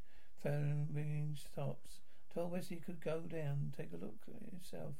Phone 0.43 0.89
ringing 0.93 1.37
stops. 1.37 2.01
Told 2.33 2.53
Wesley 2.53 2.77
he 2.77 2.83
could 2.83 3.01
go 3.01 3.21
down 3.21 3.59
and 3.61 3.75
take 3.77 3.93
a 3.93 4.05
look 4.05 4.17
at 4.29 4.51
himself. 4.51 4.95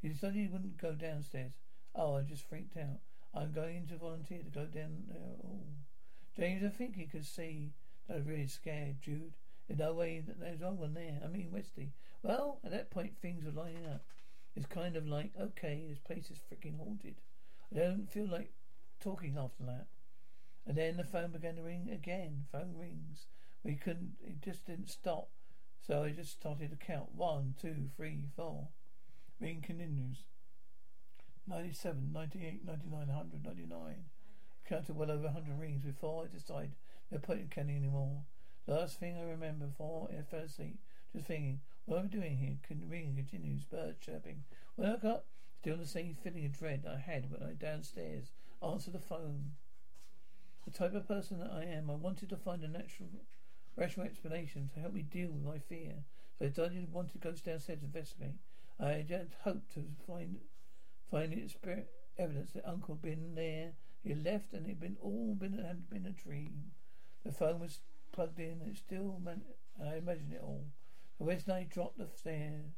He 0.00 0.08
decided 0.08 0.36
he 0.36 0.46
wouldn't 0.46 0.78
go 0.78 0.92
downstairs. 0.92 1.52
Oh, 1.94 2.16
I 2.16 2.22
just 2.22 2.48
freaked 2.48 2.76
out. 2.76 3.00
I'm 3.34 3.52
going 3.52 3.86
to 3.88 3.96
volunteer 3.96 4.42
to 4.42 4.50
go 4.50 4.64
down 4.64 5.04
there. 5.08 5.36
Oh. 5.44 5.60
James, 6.36 6.64
I 6.64 6.68
think 6.68 6.94
he 6.96 7.06
could 7.06 7.26
see 7.26 7.72
that 8.06 8.14
I 8.14 8.16
was 8.18 8.26
really 8.26 8.46
scared, 8.46 9.02
Jude. 9.02 9.32
There's 9.66 9.80
no 9.80 9.92
way 9.92 10.22
that 10.26 10.40
there's 10.40 10.60
no 10.60 10.70
one 10.70 10.94
there. 10.94 11.20
I 11.24 11.28
mean, 11.28 11.50
Westy. 11.52 11.92
Well, 12.22 12.60
at 12.64 12.70
that 12.70 12.90
point, 12.90 13.18
things 13.20 13.44
were 13.44 13.50
lining 13.50 13.86
up. 13.86 14.02
It's 14.56 14.66
kind 14.66 14.96
of 14.96 15.06
like, 15.06 15.32
okay, 15.40 15.84
this 15.88 15.98
place 15.98 16.30
is 16.30 16.38
freaking 16.38 16.78
haunted. 16.78 17.16
I 17.72 17.78
don't 17.78 18.10
feel 18.10 18.26
like 18.26 18.52
talking 19.00 19.36
after 19.38 19.64
that. 19.64 19.86
And 20.66 20.76
then 20.76 20.96
the 20.96 21.04
phone 21.04 21.30
began 21.30 21.56
to 21.56 21.62
ring 21.62 21.88
again. 21.92 22.46
Phone 22.50 22.74
rings. 22.76 23.26
We 23.62 23.74
couldn't, 23.74 24.16
it 24.20 24.42
just 24.42 24.66
didn't 24.66 24.90
stop. 24.90 25.30
So 25.86 26.02
I 26.02 26.10
just 26.10 26.32
started 26.32 26.70
to 26.70 26.76
count. 26.76 27.14
One, 27.14 27.54
two, 27.60 27.90
three, 27.96 28.24
four. 28.36 28.68
Ring 29.40 29.62
continues. 29.64 30.24
97, 31.46 32.10
98, 32.12 32.66
99, 32.66 33.08
100, 33.08 33.44
99. 33.44 33.94
Counted 34.68 34.96
well 34.96 35.10
over 35.10 35.24
100 35.24 35.58
rings 35.58 35.80
before 35.82 36.24
I 36.24 36.36
decided 36.36 36.72
no 37.10 37.18
point 37.18 37.40
in 37.40 37.48
counting 37.48 37.76
anymore. 37.76 38.22
The 38.66 38.74
last 38.74 39.00
thing 39.00 39.16
I 39.16 39.22
remember 39.22 39.66
before 39.66 40.10
I 40.10 40.22
fell 40.22 40.40
asleep, 40.40 40.78
just 41.14 41.26
thinking, 41.26 41.60
what 41.88 42.00
am 42.00 42.04
I 42.04 42.08
doing 42.08 42.36
here? 42.36 42.56
Ringing 42.86 43.16
continues, 43.16 43.64
birds 43.64 43.96
chirping. 43.98 44.44
When 44.76 44.88
I 44.88 44.92
woke 44.92 45.04
up, 45.04 45.26
still 45.58 45.78
the 45.78 45.86
same 45.86 46.14
feeling 46.22 46.44
of 46.44 46.52
dread 46.52 46.84
I 46.86 46.98
had 46.98 47.30
when 47.30 47.42
I 47.42 47.54
downstairs 47.54 48.32
answered 48.62 48.92
the 48.92 48.98
phone. 48.98 49.52
The 50.66 50.70
type 50.70 50.94
of 50.94 51.08
person 51.08 51.38
that 51.38 51.50
I 51.50 51.64
am, 51.64 51.90
I 51.90 51.94
wanted 51.94 52.28
to 52.28 52.36
find 52.36 52.62
a 52.62 52.68
natural, 52.68 53.08
rational 53.74 54.04
explanation 54.04 54.68
to 54.74 54.80
help 54.80 54.92
me 54.92 55.00
deal 55.00 55.30
with 55.30 55.42
my 55.42 55.58
fear. 55.58 56.04
So 56.38 56.44
I 56.44 56.48
decided 56.48 56.92
want 56.92 57.10
to 57.12 57.18
go 57.18 57.32
downstairs 57.32 57.80
to 57.80 57.86
investigate. 57.86 58.36
I 58.78 58.88
had 58.90 59.30
hoped 59.42 59.72
to 59.74 59.84
find 60.06 60.36
find 61.10 61.32
evidence 62.18 62.52
that 62.52 62.68
Uncle 62.68 62.96
had 62.96 63.02
been 63.02 63.34
there. 63.34 63.72
He 64.04 64.10
had 64.10 64.24
left, 64.24 64.52
and 64.52 64.66
it 64.66 64.70
had 64.70 64.80
been 64.80 64.98
all 65.00 65.34
been 65.34 65.54
had 65.54 65.88
been 65.88 66.04
a 66.04 66.10
dream. 66.10 66.72
The 67.24 67.32
phone 67.32 67.60
was 67.60 67.80
plugged 68.12 68.38
in. 68.38 68.60
It 68.60 68.76
still 68.76 69.18
meant 69.24 69.44
I 69.82 69.96
imagined 69.96 70.34
it 70.34 70.42
all. 70.42 70.66
West 71.24 71.48
Night 71.48 71.70
dropped 71.70 71.98
the 71.98 72.06
stairs. 72.06 72.72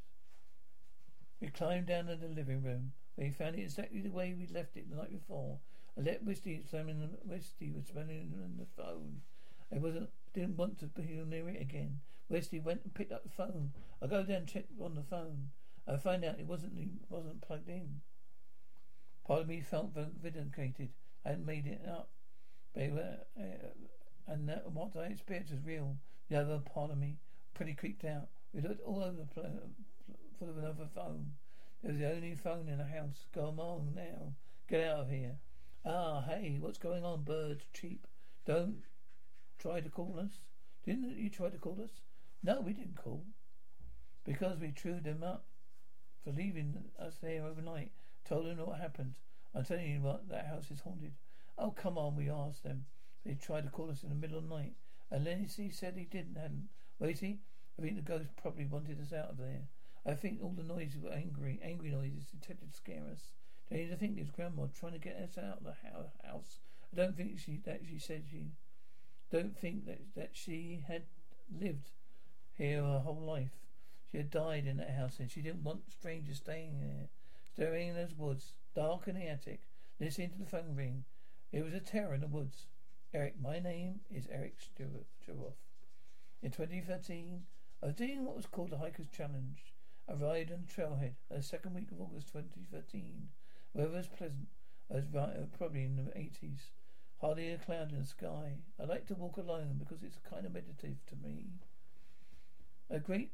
We 1.40 1.49
climbed 1.49 1.87
down 1.87 2.06
to 2.06 2.16
the 2.16 2.28
living 2.28 2.62
room, 2.62 2.92
where 3.14 3.26
he 3.26 3.32
found 3.32 3.56
it 3.56 3.62
exactly 3.62 4.00
the 4.00 4.11
way 4.11 4.35
we'd 4.35 4.50
left 4.50 4.76
it 4.76 4.88
the 4.88 4.97
night 4.97 5.11
before. 5.11 5.59
I 5.97 6.02
let 6.02 6.25
Westy 6.25 6.54
examine 6.54 7.00
the 7.00 7.11
Westy 7.25 7.70
was 7.70 7.90
on 7.94 8.56
the 8.59 8.82
phone. 8.82 9.20
I 9.73 9.78
wasn't 9.78 10.11
didn't 10.32 10.56
want 10.56 10.78
to 10.78 10.87
be 10.87 11.23
near 11.26 11.49
it 11.49 11.61
again. 11.61 12.00
Westy 12.28 12.61
went 12.61 12.82
and 12.85 12.94
picked 12.94 13.12
up 13.12 13.25
the 13.25 13.28
phone. 13.28 13.73
I 14.00 14.06
go 14.06 14.23
down 14.23 14.37
and 14.37 14.49
check 14.49 14.66
on 14.80 14.94
the 14.94 15.02
phone. 15.02 15.50
I 15.87 15.97
find 15.97 16.25
out 16.25 16.38
it 16.38 16.47
wasn't 16.47 16.78
it 16.78 16.88
wasn't 17.09 17.42
plugged 17.42 17.68
in. 17.68 18.00
Part 19.26 19.42
of 19.42 19.49
me 19.49 19.61
felt 19.61 19.92
vindicated. 19.94 20.90
I 21.25 21.30
hadn't 21.30 21.47
made 21.47 21.66
it 21.66 21.82
up. 21.88 22.11
But 22.75 22.90
were, 22.90 23.18
uh, 23.38 23.68
and 24.28 24.49
that, 24.49 24.70
what 24.70 24.97
I 24.97 25.06
experienced 25.06 25.52
was 25.52 25.64
real. 25.64 25.97
The 26.28 26.40
other 26.40 26.59
part 26.59 26.90
of 26.90 26.99
me 26.99 27.18
pretty 27.54 27.75
creeped 27.75 28.04
out. 28.04 28.28
We 28.52 28.62
looked 28.62 28.83
all 28.83 29.02
over 29.02 29.16
the 29.16 29.26
place 29.26 29.52
for 30.38 30.47
another 30.47 30.88
phone. 30.95 31.33
It 31.83 31.88
was 31.88 31.99
the 31.99 32.12
only 32.12 32.35
phone 32.35 32.69
in 32.69 32.78
the 32.78 32.85
house. 32.85 33.26
Go 33.35 33.54
on 33.59 33.92
now. 33.95 34.35
Get 34.69 34.88
out 34.88 35.00
of 35.00 35.11
here. 35.11 35.37
Ah, 35.85 36.23
hey, 36.28 36.59
what's 36.61 36.78
going 36.78 37.04
on, 37.04 37.23
birds? 37.23 37.64
Cheap. 37.73 38.07
Don't 38.45 38.83
try 39.59 39.80
to 39.80 39.88
call 39.88 40.19
us. 40.19 40.40
Didn't 40.85 41.16
you 41.16 41.30
try 41.30 41.49
to 41.49 41.59
call 41.59 41.80
us? 41.83 42.02
No, 42.42 42.61
we 42.61 42.73
didn't 42.73 42.97
call. 42.97 43.25
Because 44.25 44.59
we 44.59 44.71
threw 44.71 45.00
them 45.00 45.23
up 45.23 45.45
for 46.25 46.33
leaving 46.33 46.76
us 46.99 47.16
there 47.23 47.45
overnight. 47.45 47.92
Told 48.26 48.47
them 48.47 48.59
what 48.59 48.80
happened. 48.80 49.14
I'm 49.54 49.64
telling 49.64 49.90
you 49.90 50.00
what, 50.00 50.28
that 50.28 50.47
house 50.47 50.71
is 50.71 50.80
haunted. 50.80 51.12
Oh, 51.59 51.71
come 51.71 51.99
on, 51.99 52.16
we 52.16 52.30
asked 52.30 52.62
them. 52.62 52.85
They 53.25 53.35
tried 53.35 53.64
to 53.64 53.71
call 53.71 53.90
us 53.90 54.02
in 54.02 54.09
the 54.09 54.14
middle 54.14 54.38
of 54.38 54.49
the 54.49 54.54
night. 54.54 54.75
And 55.11 55.25
Lenny 55.25 55.49
said 55.49 55.95
he 55.97 56.04
didn't, 56.04 56.37
hadn't. 56.37 56.69
Waity, 57.00 57.38
I 57.78 57.83
think 57.83 57.97
the 57.97 58.02
ghost 58.02 58.28
probably 58.37 58.66
wanted 58.66 59.00
us 59.00 59.12
out 59.12 59.30
of 59.30 59.38
there. 59.38 59.69
I 60.04 60.12
think 60.14 60.40
all 60.42 60.52
the 60.54 60.62
noises 60.62 61.00
were 61.02 61.12
angry, 61.12 61.59
angry 61.62 61.90
noises 61.90 62.28
intended 62.33 62.73
to 62.73 62.76
scare 62.76 63.04
us. 63.11 63.33
Don't 63.71 63.80
you 63.80 63.97
think 63.97 64.19
his 64.19 64.30
grandma 64.30 64.66
trying 64.75 64.92
to 64.92 64.99
get 64.99 65.16
us 65.16 65.38
out 65.38 65.59
of 65.59 65.64
the 65.64 65.76
house? 66.26 66.59
I 66.92 66.97
don't 66.97 67.16
think 67.16 67.38
she 67.38 67.61
that 67.64 67.83
she 67.88 67.99
said 67.99 68.25
she 68.30 68.50
don't 69.30 69.57
think 69.57 69.87
that 69.87 70.00
that 70.16 70.30
she 70.33 70.83
had 70.88 71.04
lived 71.50 71.90
here 72.54 72.83
her 72.83 72.99
whole 72.99 73.23
life. 73.23 73.61
She 74.11 74.19
had 74.19 74.30
died 74.30 74.66
in 74.66 74.76
that 74.78 74.90
house 74.90 75.21
and 75.21 75.30
she 75.30 75.40
didn't 75.40 75.62
want 75.62 75.92
strangers 75.92 76.38
staying 76.38 76.80
there. 76.80 77.09
Staring 77.54 77.88
in 77.88 77.95
those 77.95 78.14
woods, 78.14 78.54
dark 78.75 79.09
in 79.09 79.14
the 79.14 79.26
attic, 79.26 79.61
listening 80.00 80.30
to 80.30 80.38
the 80.38 80.47
phone 80.47 80.75
ring. 80.75 81.04
It 81.52 81.64
was 81.64 81.75
a 81.75 81.80
terror 81.80 82.14
in 82.14 82.21
the 82.21 82.26
woods. 82.26 82.66
Eric, 83.14 83.40
my 83.40 83.59
name 83.59 84.00
is 84.11 84.26
Eric 84.30 84.57
Sturoff. 84.61 85.54
In 86.42 86.50
2013, 86.50 87.42
I 87.82 87.87
was 87.87 87.94
doing 87.94 88.25
what 88.25 88.35
was 88.35 88.47
called 88.47 88.70
the 88.70 88.78
Hiker's 88.78 89.11
Challenge. 89.11 89.75
I 90.09 90.14
ride 90.14 90.50
on 90.50 90.64
the 90.66 90.73
trailhead 90.73 91.12
the 91.30 91.42
second 91.42 91.75
week 91.75 91.92
of 91.92 92.00
August 92.00 92.32
2013. 92.32 93.28
Weather 93.75 93.90
was 93.90 94.06
pleasant. 94.06 94.49
I 94.90 94.97
was 94.97 95.04
right, 95.12 95.37
uh, 95.37 95.44
probably 95.59 95.85
in 95.85 95.97
the 95.97 96.11
80s. 96.18 96.70
Hardly 97.20 97.50
a 97.50 97.59
cloud 97.59 97.92
in 97.92 97.99
the 97.99 98.06
sky. 98.06 98.54
I 98.80 98.85
like 98.85 99.06
to 99.09 99.14
walk 99.14 99.37
alone 99.37 99.76
because 99.78 100.02
it's 100.02 100.18
kind 100.18 100.47
of 100.47 100.54
meditative 100.54 101.04
to 101.09 101.16
me. 101.16 101.49
A 102.88 102.99
great, 102.99 103.32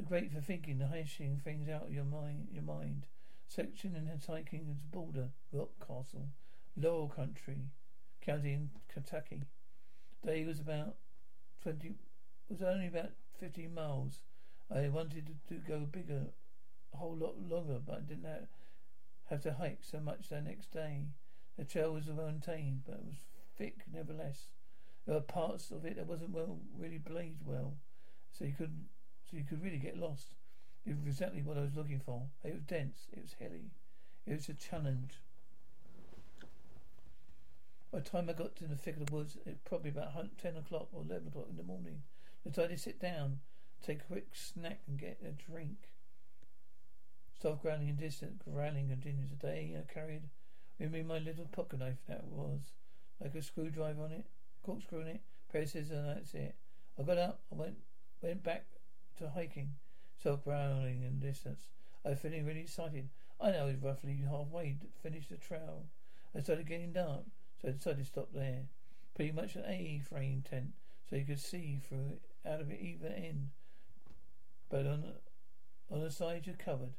a 0.00 0.02
great 0.02 0.32
for 0.32 0.40
thinking, 0.40 0.80
hashing 0.80 1.40
things 1.44 1.68
out 1.68 1.84
of 1.84 1.92
your 1.92 2.04
mind. 2.04 2.48
Your 2.52 2.64
mind. 2.64 3.06
Section 3.46 3.94
in 3.94 4.10
hiking 4.26 4.66
into 4.66 4.86
Boulder, 4.90 5.28
Rock 5.52 5.70
Castle, 5.78 6.30
Laurel 6.76 7.08
Country, 7.08 7.58
County 8.20 8.52
in 8.54 8.70
Kentucky. 8.92 9.42
Day 10.26 10.44
was 10.44 10.58
about 10.58 10.96
twenty. 11.62 11.94
Was 12.52 12.60
only 12.60 12.88
about 12.88 13.12
fifteen 13.40 13.72
miles. 13.72 14.18
I 14.70 14.86
wanted 14.90 15.38
to, 15.48 15.54
go 15.54 15.86
bigger, 15.90 16.26
a 16.92 16.96
whole 16.98 17.16
lot 17.16 17.40
longer, 17.40 17.78
but 17.82 17.96
I 17.96 18.00
didn't 18.00 18.26
have, 18.26 18.48
have 19.30 19.40
to 19.44 19.54
hike 19.54 19.78
so 19.80 20.00
much 20.00 20.28
the 20.28 20.42
next 20.42 20.70
day. 20.70 21.06
The 21.56 21.64
trail 21.64 21.94
was 21.94 22.08
maintained, 22.08 22.82
but 22.86 22.96
it 22.96 23.04
was 23.06 23.16
thick 23.56 23.84
nevertheless. 23.90 24.48
There 25.06 25.14
were 25.14 25.22
parts 25.22 25.70
of 25.70 25.86
it 25.86 25.96
that 25.96 26.06
wasn't 26.06 26.32
well 26.32 26.58
really 26.78 26.98
blazed 26.98 27.46
well, 27.46 27.78
so 28.30 28.44
you 28.44 28.52
could 28.52 28.84
so 29.30 29.38
you 29.38 29.44
could 29.44 29.62
really 29.62 29.78
get 29.78 29.96
lost. 29.96 30.34
It 30.84 30.90
was 30.98 31.06
exactly 31.06 31.40
what 31.40 31.56
I 31.56 31.62
was 31.62 31.74
looking 31.74 32.00
for. 32.04 32.24
It 32.44 32.52
was 32.52 32.64
dense, 32.64 33.06
it 33.14 33.22
was 33.22 33.34
hilly, 33.38 33.70
it 34.26 34.34
was 34.34 34.50
a 34.50 34.54
challenge. 34.54 35.22
By 37.90 38.00
the 38.00 38.10
time 38.10 38.28
I 38.28 38.34
got 38.34 38.56
to 38.56 38.64
the 38.64 38.76
thick 38.76 38.98
of 38.98 39.06
the 39.06 39.14
woods, 39.14 39.38
it 39.46 39.48
was 39.48 39.58
probably 39.64 39.88
about 39.88 40.12
ten 40.36 40.58
o'clock 40.58 40.88
or 40.92 41.00
eleven 41.00 41.28
o'clock 41.28 41.46
in 41.48 41.56
the 41.56 41.62
morning. 41.62 42.02
I 42.44 42.48
decided 42.48 42.76
to 42.76 42.82
sit 42.82 43.00
down, 43.00 43.38
take 43.86 44.00
a 44.00 44.12
quick 44.12 44.26
snack, 44.32 44.80
and 44.88 44.98
get 44.98 45.22
a 45.24 45.30
drink. 45.30 45.76
Stop 47.38 47.62
growling 47.62 47.88
in 47.88 47.96
distance. 47.96 48.42
Growling 48.42 48.88
continues. 48.88 49.30
Today 49.30 49.74
I 49.76 49.78
uh, 49.78 49.82
carried 49.92 50.22
with 50.80 50.90
me 50.90 51.02
my 51.02 51.18
little 51.18 51.46
pocket 51.46 51.78
knife. 51.78 51.98
That 52.08 52.24
was 52.24 52.60
like 53.20 53.36
a 53.36 53.42
screwdriver 53.42 54.02
on 54.02 54.10
it, 54.10 54.26
corkscrew 54.64 55.02
on 55.02 55.06
it, 55.06 55.20
pair 55.52 55.62
of 55.62 55.68
scissors, 55.68 55.92
and 55.92 56.08
that's 56.08 56.34
it. 56.34 56.56
I 56.98 57.04
got 57.04 57.18
up. 57.18 57.42
I 57.52 57.54
went 57.54 57.76
went 58.22 58.42
back 58.42 58.66
to 59.18 59.30
hiking. 59.30 59.74
Self 60.20 60.42
growling 60.42 61.02
in 61.02 61.20
distance. 61.20 61.68
I 62.04 62.10
was 62.10 62.18
feeling 62.18 62.44
really 62.44 62.62
excited. 62.62 63.08
I 63.40 63.52
know 63.52 63.62
I 63.62 63.66
was 63.66 63.82
roughly 63.82 64.18
halfway 64.28 64.76
to 64.80 64.86
finish 65.00 65.28
the 65.28 65.36
trail. 65.36 65.84
I 66.36 66.40
started 66.40 66.66
getting 66.66 66.92
dark, 66.92 67.22
so 67.60 67.68
I 67.68 67.70
decided 67.70 68.00
to 68.00 68.04
stop 68.04 68.30
there. 68.34 68.62
Pretty 69.14 69.32
much 69.32 69.54
an 69.54 69.64
A-frame 69.66 70.42
tent, 70.48 70.72
so 71.08 71.16
you 71.16 71.24
could 71.24 71.40
see 71.40 71.80
through 71.88 72.06
it 72.10 72.22
out 72.46 72.60
of 72.60 72.70
it 72.70 72.80
either 72.80 73.08
end. 73.08 73.50
But 74.68 74.86
on 74.86 75.04
on 75.90 76.00
the 76.00 76.10
side 76.10 76.46
you're 76.46 76.56
covered. 76.56 76.94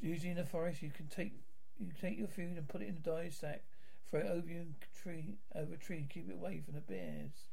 Usually 0.00 0.30
in 0.30 0.36
the 0.36 0.44
forest 0.44 0.82
you 0.82 0.90
can 0.90 1.06
take 1.06 1.32
you 1.78 1.92
take 2.00 2.18
your 2.18 2.28
food 2.28 2.56
and 2.56 2.68
put 2.68 2.82
it 2.82 2.88
in 2.88 2.96
a 2.96 3.00
dye 3.00 3.28
sack, 3.28 3.62
throw 4.10 4.20
it 4.20 4.26
over 4.26 4.48
your 4.48 4.64
tree 5.02 5.36
over 5.54 5.74
a 5.74 5.78
tree, 5.78 6.06
keep 6.08 6.28
it 6.28 6.34
away 6.34 6.60
from 6.64 6.74
the 6.74 6.80
bears. 6.80 7.48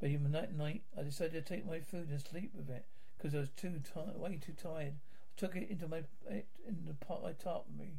But 0.00 0.10
even 0.10 0.32
that 0.32 0.56
night 0.56 0.82
I 0.98 1.02
decided 1.02 1.32
to 1.32 1.54
take 1.54 1.66
my 1.66 1.80
food 1.80 2.08
and 2.10 2.20
sleep 2.20 2.52
with 2.54 2.70
it 2.70 2.86
because 3.16 3.34
I 3.34 3.40
was 3.40 3.50
too 3.50 3.80
tired, 3.92 4.18
way 4.18 4.38
too 4.44 4.52
tired. 4.52 4.94
I 4.94 5.40
took 5.40 5.56
it 5.56 5.70
into 5.70 5.88
my 5.88 6.02
in 6.30 6.84
the 6.86 6.94
pot 6.94 7.24
I 7.24 7.32
tarp 7.32 7.66
me. 7.76 7.98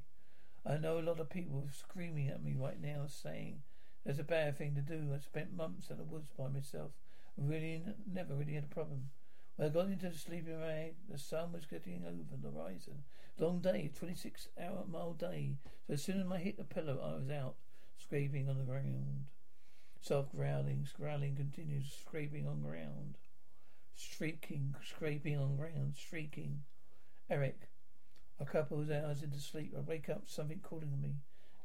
I 0.66 0.78
know 0.78 1.00
a 1.00 1.02
lot 1.02 1.20
of 1.20 1.30
people 1.30 1.64
are 1.66 1.74
screaming 1.74 2.28
at 2.28 2.44
me 2.44 2.56
right 2.58 2.82
now, 2.82 3.06
saying 3.08 3.62
that's 4.06 4.20
a 4.20 4.24
bad 4.24 4.58
thing 4.58 4.76
to 4.76 4.82
do. 4.82 5.14
I 5.14 5.20
spent 5.20 5.56
months 5.56 5.90
in 5.90 5.98
the 5.98 6.04
woods 6.04 6.32
by 6.38 6.48
myself. 6.48 6.92
Really, 7.42 7.82
never 8.12 8.36
really 8.36 8.54
had 8.54 8.66
a 8.66 8.74
problem. 8.74 9.10
When 9.56 9.68
I 9.68 9.72
got 9.72 9.88
into 9.88 10.10
the 10.10 10.18
sleeping 10.18 10.60
bag, 10.60 10.96
the 11.10 11.18
sun 11.18 11.54
was 11.54 11.66
getting 11.66 12.04
over 12.06 12.24
the 12.30 12.50
horizon. 12.50 13.04
Long 13.38 13.60
day, 13.60 13.92
26 13.98 14.50
hour 14.60 14.84
mile 14.90 15.14
day. 15.14 15.56
So 15.88 15.94
as 15.94 16.04
soon 16.04 16.20
as 16.22 16.32
I 16.32 16.38
hit 16.40 16.58
the 16.58 16.64
pillow, 16.64 17.00
I 17.02 17.16
was 17.20 17.30
out, 17.30 17.56
scraping 17.98 18.50
on 18.50 18.58
the 18.58 18.64
ground. 18.64 19.26
Soft 20.02 20.36
growling, 20.36 20.88
growling 20.98 21.36
continues, 21.36 21.92
scraping 22.06 22.48
on 22.48 22.62
ground. 22.62 23.18
Shrieking, 23.96 24.76
scraping 24.84 25.38
on 25.38 25.56
ground, 25.56 25.96
shrieking. 25.98 26.62
Eric, 27.30 27.70
a 28.40 28.46
couple 28.46 28.80
of 28.82 28.92
hours 28.92 29.24
into 29.24 29.40
sleep, 29.40 29.74
I 29.78 29.82
wake 29.82 30.10
up, 30.10 30.24
something 30.26 30.60
calling 30.60 31.02
me. 31.02 31.16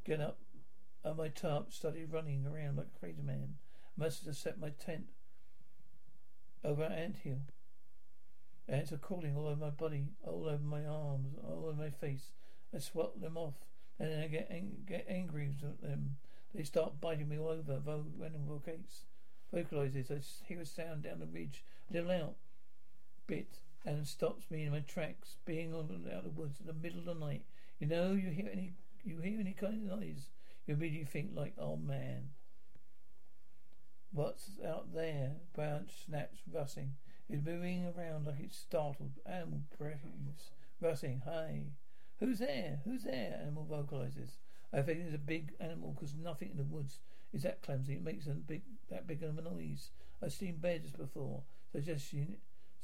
Get 0.04 0.20
up 0.20 0.38
on 1.04 1.16
my 1.16 1.28
tarp, 1.28 1.72
started 1.72 2.12
running 2.12 2.46
around 2.46 2.76
like 2.76 2.88
a 2.94 2.98
crazy 2.98 3.22
man. 3.22 3.54
Must 3.96 4.26
have 4.26 4.36
set 4.36 4.58
my 4.58 4.70
tent 4.70 5.06
over 6.64 6.82
an 6.82 6.92
ant 6.92 7.16
hill. 7.16 7.40
Ants 8.68 8.92
are 8.92 8.98
crawling 8.98 9.36
all 9.36 9.46
over 9.46 9.60
my 9.60 9.70
body, 9.70 10.06
all 10.26 10.46
over 10.48 10.62
my 10.62 10.84
arms, 10.86 11.34
all 11.46 11.66
over 11.66 11.82
my 11.82 11.90
face. 11.90 12.32
I 12.74 12.78
swat 12.78 13.20
them 13.20 13.36
off, 13.36 13.54
and 13.98 14.10
then 14.10 14.20
I 14.20 14.26
get 14.26 14.50
ang- 14.50 14.84
get 14.86 15.04
angry 15.06 15.48
with 15.48 15.80
them. 15.80 16.16
They 16.54 16.64
start 16.64 17.00
biting 17.00 17.28
me 17.28 17.38
all 17.38 17.48
over. 17.48 17.78
Vo- 17.78 18.06
random 18.16 18.46
vocates, 18.46 19.04
vocalizes. 19.52 20.10
I 20.10 20.20
hear 20.46 20.60
a 20.60 20.66
sound 20.66 21.02
down 21.02 21.18
the 21.18 21.26
ridge, 21.26 21.62
a 21.90 21.92
little 21.92 22.10
out, 22.10 22.36
bit, 23.26 23.58
and 23.84 24.06
stops 24.06 24.50
me 24.50 24.64
in 24.64 24.72
my 24.72 24.80
tracks. 24.80 25.36
Being 25.44 25.74
on 25.74 26.08
out 26.10 26.24
of 26.24 26.24
the 26.24 26.30
woods 26.30 26.60
in 26.60 26.66
the 26.66 26.72
middle 26.72 27.00
of 27.00 27.04
the 27.04 27.14
night, 27.14 27.44
you 27.78 27.86
know, 27.86 28.12
you 28.12 28.30
hear 28.30 28.48
any, 28.50 28.72
you 29.04 29.18
hear 29.18 29.38
any 29.38 29.52
kind 29.52 29.90
of 29.90 29.98
noise, 29.98 30.30
you 30.66 30.74
immediately 30.74 31.04
think 31.04 31.30
like, 31.34 31.54
oh 31.58 31.76
man. 31.76 32.30
What's 34.14 34.50
out 34.64 34.94
there? 34.94 35.32
Branch 35.56 35.90
snaps, 36.06 36.38
rustling. 36.52 36.92
It's 37.28 37.44
moving 37.44 37.84
around 37.84 38.26
like 38.26 38.38
it's 38.38 38.56
startled. 38.56 39.10
Animal 39.26 39.62
breathes, 39.76 40.52
rustling. 40.80 41.22
Hey, 41.24 41.72
who's 42.20 42.38
there? 42.38 42.78
Who's 42.84 43.02
there? 43.02 43.40
Animal 43.42 43.64
vocalizes. 43.68 44.38
I 44.72 44.82
think 44.82 45.00
it's 45.00 45.16
a 45.16 45.18
big 45.18 45.54
animal 45.58 45.90
because 45.94 46.14
nothing 46.14 46.50
in 46.52 46.58
the 46.58 46.62
woods 46.62 47.00
is 47.32 47.42
that 47.42 47.62
clumsy. 47.62 47.94
It 47.94 48.04
makes 48.04 48.28
a 48.28 48.34
big 48.34 48.62
that 48.88 49.08
big 49.08 49.24
of 49.24 49.36
a 49.36 49.42
noise. 49.42 49.90
I've 50.22 50.32
seen 50.32 50.58
bears 50.58 50.92
before, 50.92 51.42
so 51.72 51.80
just 51.80 52.12
you, 52.12 52.36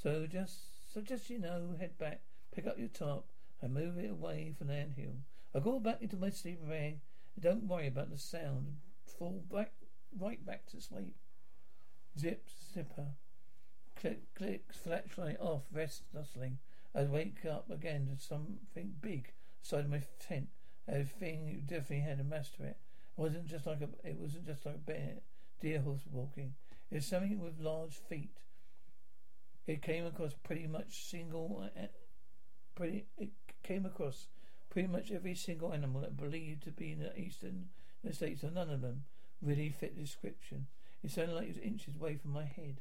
so 0.03 0.27
just 0.27 0.93
so 0.93 1.01
just 1.01 1.31
you 1.31 1.39
know, 1.39 1.77
head 1.79 1.97
back, 1.97 2.23
pick 2.53 2.67
up 2.67 2.77
your 2.77 2.89
top, 2.89 3.27
and 3.63 3.73
move 3.73 3.99
it 3.99 4.11
away 4.11 4.53
from 4.59 4.67
the 4.67 4.75
ant 4.75 4.95
hill. 4.97 5.15
I 5.55 5.61
go 5.61 5.79
back 5.79 6.03
into 6.03 6.17
my 6.17 6.31
sleeping 6.31 6.69
bag. 6.69 6.99
Don't 7.39 7.69
worry 7.69 7.87
about 7.87 8.11
the 8.11 8.19
sound. 8.19 8.79
Fall 9.17 9.45
back, 9.49 9.71
right 10.19 10.45
back 10.45 10.67
to 10.71 10.81
sleep. 10.81 11.17
Zip, 12.19 12.49
zipper. 12.75 13.09
Click, 13.97 14.35
clicks, 14.35 14.77
flashlight 14.79 15.39
off 15.41 15.63
restlessly. 15.73 16.59
I 16.95 17.05
wake 17.05 17.45
up 17.45 17.71
again 17.71 18.09
to 18.09 18.23
something 18.23 18.95
big 19.01 19.33
inside 19.63 19.91
my 19.91 20.03
tent. 20.19 20.49
A 20.89 21.05
thing 21.05 21.63
definitely 21.67 22.01
had 22.01 22.19
a 22.19 22.25
mass 22.25 22.51
to 22.57 22.65
it. 22.65 22.79
It 23.17 23.21
wasn't 23.21 23.47
just 23.47 23.67
like 23.67 23.81
a. 23.81 23.89
It 24.07 24.17
wasn't 24.19 24.47
just 24.47 24.67
like 24.67 24.77
a 24.77 24.79
bear, 24.79 25.17
deer 25.61 25.81
horse 25.81 26.03
walking. 26.11 26.55
It 26.91 26.97
was 26.97 27.07
something 27.07 27.39
with 27.39 27.61
large 27.61 27.95
feet. 27.95 28.39
It 29.67 29.83
came 29.83 30.07
across 30.07 30.33
pretty 30.43 30.67
much 30.67 31.09
single. 31.09 31.71
Uh, 31.77 31.87
pretty. 32.75 33.07
It 33.19 33.31
came 33.63 33.87
across 33.87 34.27
pretty 34.71 34.89
much 34.89 35.13
every 35.13 35.35
single 35.35 35.73
animal 35.73 36.01
that 36.01 36.17
believed 36.17 36.65
to 36.65 36.71
be 36.73 36.93
in 36.93 37.01
the 37.01 37.17
eastern 37.17 37.69
states, 38.11 38.43
and 38.43 38.55
none 38.55 38.71
of 38.71 38.81
them 38.81 39.05
really 39.43 39.71
fit 39.71 39.97
the 39.97 40.03
description. 40.03 40.67
It 41.03 41.11
sounded 41.11 41.35
like 41.35 41.45
it 41.45 41.57
was 41.57 41.59
inches 41.59 41.97
away 41.97 42.17
from 42.17 42.33
my 42.33 42.45
head. 42.45 42.81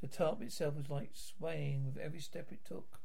The 0.00 0.08
tarp 0.08 0.42
itself 0.42 0.76
was 0.76 0.90
like 0.90 1.10
swaying 1.14 1.86
with 1.86 1.98
every 1.98 2.20
step 2.20 2.52
it 2.52 2.64
took. 2.66 3.00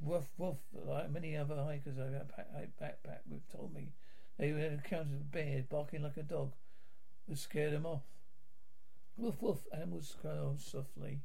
Woof, 0.00 0.28
woof, 0.36 0.56
like 0.72 1.10
many 1.10 1.36
other 1.36 1.56
hikers 1.56 1.98
I've 1.98 2.12
had 2.12 2.76
backpacked 2.80 3.30
with 3.30 3.50
told 3.50 3.74
me. 3.74 3.92
They 4.38 4.48
even 4.48 4.62
encountered 4.62 5.20
a 5.20 5.24
bear 5.24 5.64
barking 5.68 6.02
like 6.02 6.16
a 6.16 6.22
dog, 6.22 6.52
which 7.26 7.38
scared 7.38 7.72
them 7.72 7.86
off. 7.86 8.02
Woof 9.16 9.40
woof, 9.40 9.66
animals 9.72 10.16
growled 10.20 10.60
softly. 10.60 11.20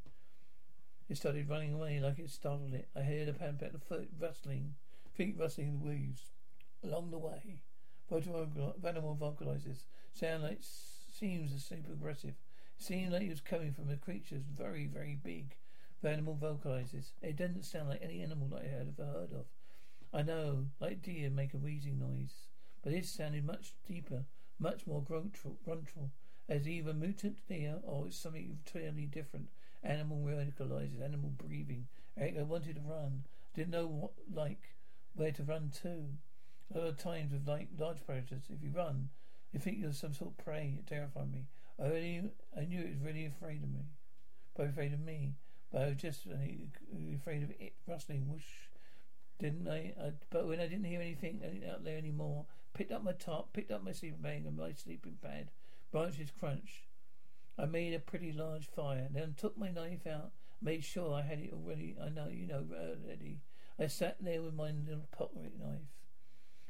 It 1.09 1.17
started 1.17 1.49
running 1.49 1.73
away 1.73 1.99
like 1.99 2.19
it 2.19 2.29
startled 2.29 2.75
it. 2.75 2.87
I 2.95 3.01
heard 3.01 3.27
a 3.27 3.33
pat 3.33 3.59
foot 3.87 4.09
rustling, 4.19 4.75
feet 5.11 5.35
rustling 5.39 5.67
in 5.69 5.79
the 5.79 5.85
weeds. 5.87 6.21
Along 6.83 7.09
the 7.09 7.17
way, 7.17 7.61
animal 8.11 9.15
vocalizes. 9.15 9.85
Sound 10.13 10.43
like 10.43 10.59
seems 10.61 11.63
super 11.63 11.93
aggressive. 11.93 12.35
It 12.77 12.83
seemed 12.83 13.11
like 13.11 13.23
it 13.23 13.29
was 13.29 13.41
coming 13.41 13.73
from 13.73 13.89
a 13.89 13.97
creature 13.97 14.41
very, 14.55 14.87
very 14.87 15.15
big. 15.21 15.55
Animal 16.03 16.35
vocalizes. 16.35 17.11
It 17.21 17.35
doesn't 17.35 17.65
sound 17.65 17.89
like 17.89 18.01
any 18.01 18.21
animal 18.21 18.47
that 18.49 18.61
I 18.61 18.69
had 18.69 18.93
ever 18.97 19.11
heard 19.11 19.33
of. 19.33 19.45
I 20.13 20.23
know, 20.23 20.67
like 20.79 21.01
deer 21.01 21.29
make 21.29 21.53
a 21.53 21.57
wheezing 21.57 21.99
noise, 21.99 22.47
but 22.81 22.93
this 22.93 23.11
sounded 23.11 23.45
much 23.45 23.73
deeper, 23.87 24.23
much 24.57 24.87
more 24.87 25.03
gruntal, 25.03 26.09
as 26.47 26.67
either 26.67 26.93
mutant 26.93 27.45
deer 27.47 27.79
or 27.83 28.07
it's 28.07 28.17
something 28.17 28.57
entirely 28.65 29.05
different. 29.05 29.49
Animal 29.83 30.25
radicalizes, 30.25 31.01
animal 31.03 31.29
breathing. 31.29 31.87
I 32.17 32.33
wanted 32.41 32.75
to 32.75 32.81
run. 32.81 33.25
Didn't 33.53 33.71
know 33.71 33.87
what, 33.87 34.11
like, 34.33 34.75
where 35.15 35.31
to 35.31 35.43
run 35.43 35.71
to. 35.83 36.05
A 36.73 36.77
lot 36.77 36.87
of 36.87 36.97
times 36.97 37.31
with 37.31 37.47
like 37.47 37.67
large 37.77 38.05
predators, 38.05 38.43
if 38.49 38.61
you 38.61 38.71
run, 38.71 39.09
you 39.51 39.59
think 39.59 39.79
you're 39.79 39.93
some 39.93 40.13
sort 40.13 40.31
of 40.31 40.43
prey. 40.43 40.77
It 40.77 40.87
terrified 40.87 41.31
me. 41.31 41.45
I 41.81 41.87
really, 41.87 42.23
I 42.55 42.65
knew 42.65 42.79
it 42.79 42.89
was 42.89 43.01
really 43.03 43.25
afraid 43.25 43.63
of 43.63 43.69
me, 43.69 43.85
but 44.55 44.67
afraid 44.67 44.93
of 44.93 44.99
me. 44.99 45.35
But 45.71 45.81
I 45.81 45.87
was 45.87 45.97
just 45.97 46.27
uh, 46.27 47.15
afraid 47.15 47.43
of 47.43 47.51
it 47.51 47.73
rustling. 47.87 48.27
Whoosh, 48.27 48.69
didn't 49.39 49.67
I? 49.67 49.93
I? 49.99 50.11
But 50.29 50.47
when 50.47 50.59
I 50.59 50.67
didn't 50.67 50.85
hear 50.85 51.01
anything 51.01 51.41
out 51.71 51.83
there 51.83 51.97
anymore, 51.97 52.45
picked 52.73 52.91
up 52.91 53.03
my 53.03 53.13
top, 53.13 53.53
picked 53.53 53.71
up 53.71 53.83
my 53.83 53.91
sleeping 53.91 54.21
bag 54.21 54.45
and 54.45 54.57
my 54.57 54.73
sleeping 54.73 55.17
pad. 55.21 55.49
Branches 55.91 56.31
crunch. 56.37 56.85
I 57.57 57.65
made 57.65 57.93
a 57.93 57.99
pretty 57.99 58.31
large 58.31 58.67
fire, 58.67 59.07
then 59.11 59.35
took 59.37 59.57
my 59.57 59.69
knife 59.69 60.07
out, 60.07 60.31
made 60.61 60.83
sure 60.83 61.13
I 61.13 61.23
had 61.23 61.39
it 61.39 61.51
already. 61.51 61.95
I 62.01 62.09
know, 62.09 62.27
you 62.29 62.47
know, 62.47 62.65
uh, 62.71 62.95
ready. 63.07 63.41
I 63.77 63.87
sat 63.87 64.17
there 64.21 64.41
with 64.41 64.53
my 64.53 64.71
little 64.71 65.07
pocket 65.11 65.53
knife. 65.59 65.98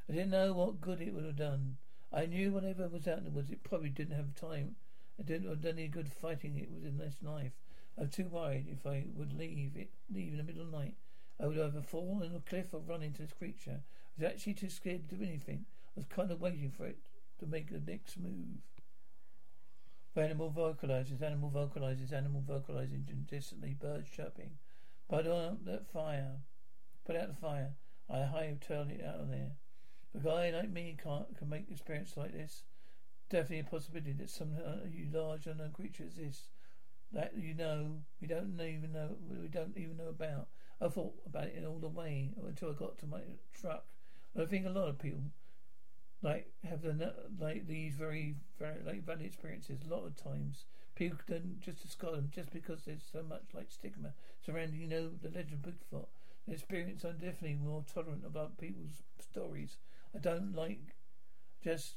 I 0.09 0.13
didn't 0.13 0.31
know 0.31 0.53
what 0.53 0.81
good 0.81 1.01
it 1.01 1.13
would 1.13 1.25
have 1.25 1.35
done. 1.35 1.77
I 2.11 2.25
knew 2.25 2.51
whatever 2.51 2.87
was 2.87 3.07
out 3.07 3.23
there 3.23 3.31
was 3.31 3.51
it 3.51 3.63
probably 3.63 3.89
didn't 3.89 4.15
have 4.15 4.33
time. 4.33 4.75
I 5.19 5.23
didn't 5.23 5.47
have 5.47 5.61
done 5.61 5.77
any 5.77 5.87
good 5.87 6.11
fighting 6.11 6.57
it 6.57 6.71
with 6.71 6.97
this 6.97 7.17
knife. 7.21 7.51
I 7.97 8.01
was 8.01 8.09
too 8.09 8.25
worried 8.25 8.65
if 8.71 8.87
I 8.87 9.05
would 9.13 9.33
leave 9.33 9.75
it 9.75 9.91
leave 10.11 10.31
in 10.31 10.37
the 10.37 10.43
middle 10.43 10.63
of 10.63 10.71
the 10.71 10.77
night. 10.77 10.95
I 11.39 11.45
would 11.45 11.59
either 11.59 11.81
fall 11.81 12.23
in 12.23 12.35
a 12.35 12.39
cliff 12.39 12.73
or 12.73 12.79
run 12.79 13.03
into 13.03 13.21
this 13.21 13.33
creature. 13.33 13.81
I 13.81 14.23
was 14.23 14.31
actually 14.31 14.55
too 14.55 14.69
scared 14.69 15.07
to 15.09 15.15
do 15.15 15.23
anything. 15.23 15.65
I 15.95 15.99
was 15.99 16.05
kind 16.05 16.31
of 16.31 16.41
waiting 16.41 16.71
for 16.71 16.85
it 16.85 16.97
to 17.39 17.45
make 17.45 17.69
the 17.69 17.79
next 17.79 18.17
move. 18.17 18.63
Animal 20.15 20.49
vocalizes, 20.49 21.21
animal 21.21 21.49
vocalizes, 21.49 22.11
animal 22.11 22.43
vocalizing 22.45 23.05
distantly, 23.29 23.75
birds 23.79 24.09
chirping. 24.09 24.57
Put 25.07 25.27
out 25.27 25.63
that 25.65 25.87
fire. 25.93 26.41
Put 27.05 27.15
out 27.15 27.29
the 27.29 27.35
fire. 27.35 27.75
I 28.09 28.23
hive 28.23 28.59
turn 28.59 28.89
it 28.89 29.05
out 29.05 29.21
of 29.21 29.29
there. 29.29 29.51
A 30.15 30.19
guy 30.19 30.49
like 30.51 30.69
me 30.69 30.95
can't 31.01 31.35
can 31.37 31.49
make 31.49 31.69
experience 31.71 32.15
like 32.17 32.31
this. 32.33 32.63
Definitely 33.29 33.59
a 33.59 33.63
possibility 33.65 34.13
that 34.13 34.29
some 34.29 34.53
uh, 34.57 34.77
large 35.13 35.47
unknown 35.47 35.71
creature 35.71 36.03
exists 36.03 36.49
that 37.11 37.33
you 37.37 37.53
know 37.53 38.01
we 38.21 38.27
don't 38.27 38.59
even 38.61 38.93
know 38.93 39.17
we 39.41 39.47
don't 39.47 39.77
even 39.77 39.97
know 39.97 40.09
about. 40.09 40.47
I 40.81 40.89
thought 40.89 41.15
about 41.25 41.45
it 41.47 41.65
all 41.65 41.79
the 41.79 41.89
way 41.89 42.31
until 42.47 42.71
I 42.71 42.73
got 42.73 42.97
to 42.99 43.07
my 43.07 43.21
truck. 43.53 43.85
I 44.39 44.45
think 44.45 44.65
a 44.65 44.69
lot 44.69 44.89
of 44.89 44.99
people 44.99 45.23
like 46.21 46.51
have 46.69 46.81
the 46.81 47.13
like 47.39 47.67
these 47.67 47.95
very 47.95 48.35
very 48.59 48.81
like 48.85 49.05
valid 49.05 49.21
experiences. 49.25 49.79
A 49.87 49.93
lot 49.93 50.05
of 50.05 50.15
times 50.15 50.65
people 50.95 51.19
don't 51.27 51.61
just 51.61 51.81
discard 51.81 52.15
them 52.15 52.29
just 52.33 52.51
because 52.51 52.83
there's 52.83 53.03
so 53.11 53.23
much 53.23 53.43
like 53.53 53.71
stigma 53.71 54.13
surrounding 54.45 54.79
you 54.81 54.87
know 54.87 55.09
the 55.21 55.29
legend 55.29 55.63
of 55.65 55.73
Bigfoot. 55.73 56.07
The 56.47 56.53
experience 56.53 57.03
I'm 57.03 57.17
definitely 57.17 57.55
more 57.63 57.83
tolerant 57.93 58.25
about 58.25 58.57
people's 58.57 59.03
stories. 59.19 59.77
I 60.15 60.19
don't 60.19 60.53
like 60.53 60.95
just 61.63 61.95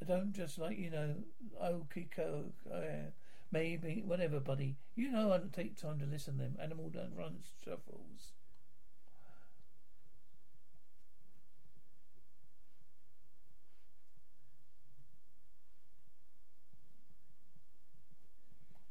I 0.00 0.04
don't 0.06 0.32
just 0.32 0.58
like 0.58 0.78
you 0.78 0.90
know 0.90 1.16
okay 1.62 2.08
co 2.10 2.52
uh, 2.72 3.10
maybe 3.52 4.02
whatever 4.06 4.40
buddy 4.40 4.76
you 4.94 5.10
know 5.10 5.32
I 5.32 5.38
don't 5.38 5.52
take 5.52 5.76
time 5.76 5.98
to 6.00 6.06
listen 6.06 6.38
to 6.38 6.44
them 6.44 6.56
animal 6.62 6.88
don't 6.90 7.14
run 7.16 7.40
shuffles 7.64 8.32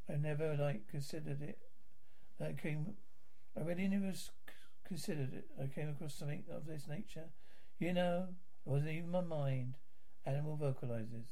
I 0.10 0.16
never 0.18 0.56
like 0.56 0.88
considered 0.88 1.42
it. 1.42 1.60
I 2.42 2.54
came, 2.54 2.96
I 3.58 3.62
really 3.62 3.88
never 3.88 4.14
considered 4.86 5.34
it. 5.34 5.48
I 5.62 5.68
came 5.68 5.90
across 5.90 6.16
something 6.16 6.44
of 6.52 6.66
this 6.66 6.88
nature. 6.88 7.30
You 7.78 7.94
know, 7.94 8.28
it 8.66 8.70
wasn't 8.70 8.92
even 8.92 9.12
my 9.12 9.22
mind. 9.22 9.74
Animal 10.26 10.56
vocalizes. 10.56 11.28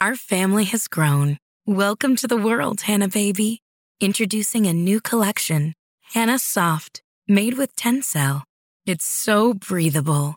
Our 0.00 0.14
family 0.14 0.64
has 0.64 0.86
grown. 0.86 1.38
Welcome 1.66 2.14
to 2.16 2.28
the 2.28 2.36
world, 2.36 2.82
Hanna 2.82 3.08
baby. 3.08 3.62
Introducing 4.00 4.66
a 4.66 4.72
new 4.72 5.00
collection, 5.00 5.72
Hanna 6.12 6.38
Soft, 6.38 7.02
made 7.26 7.54
with 7.54 7.74
Tencel. 7.74 8.42
It's 8.86 9.06
so 9.06 9.54
breathable, 9.54 10.36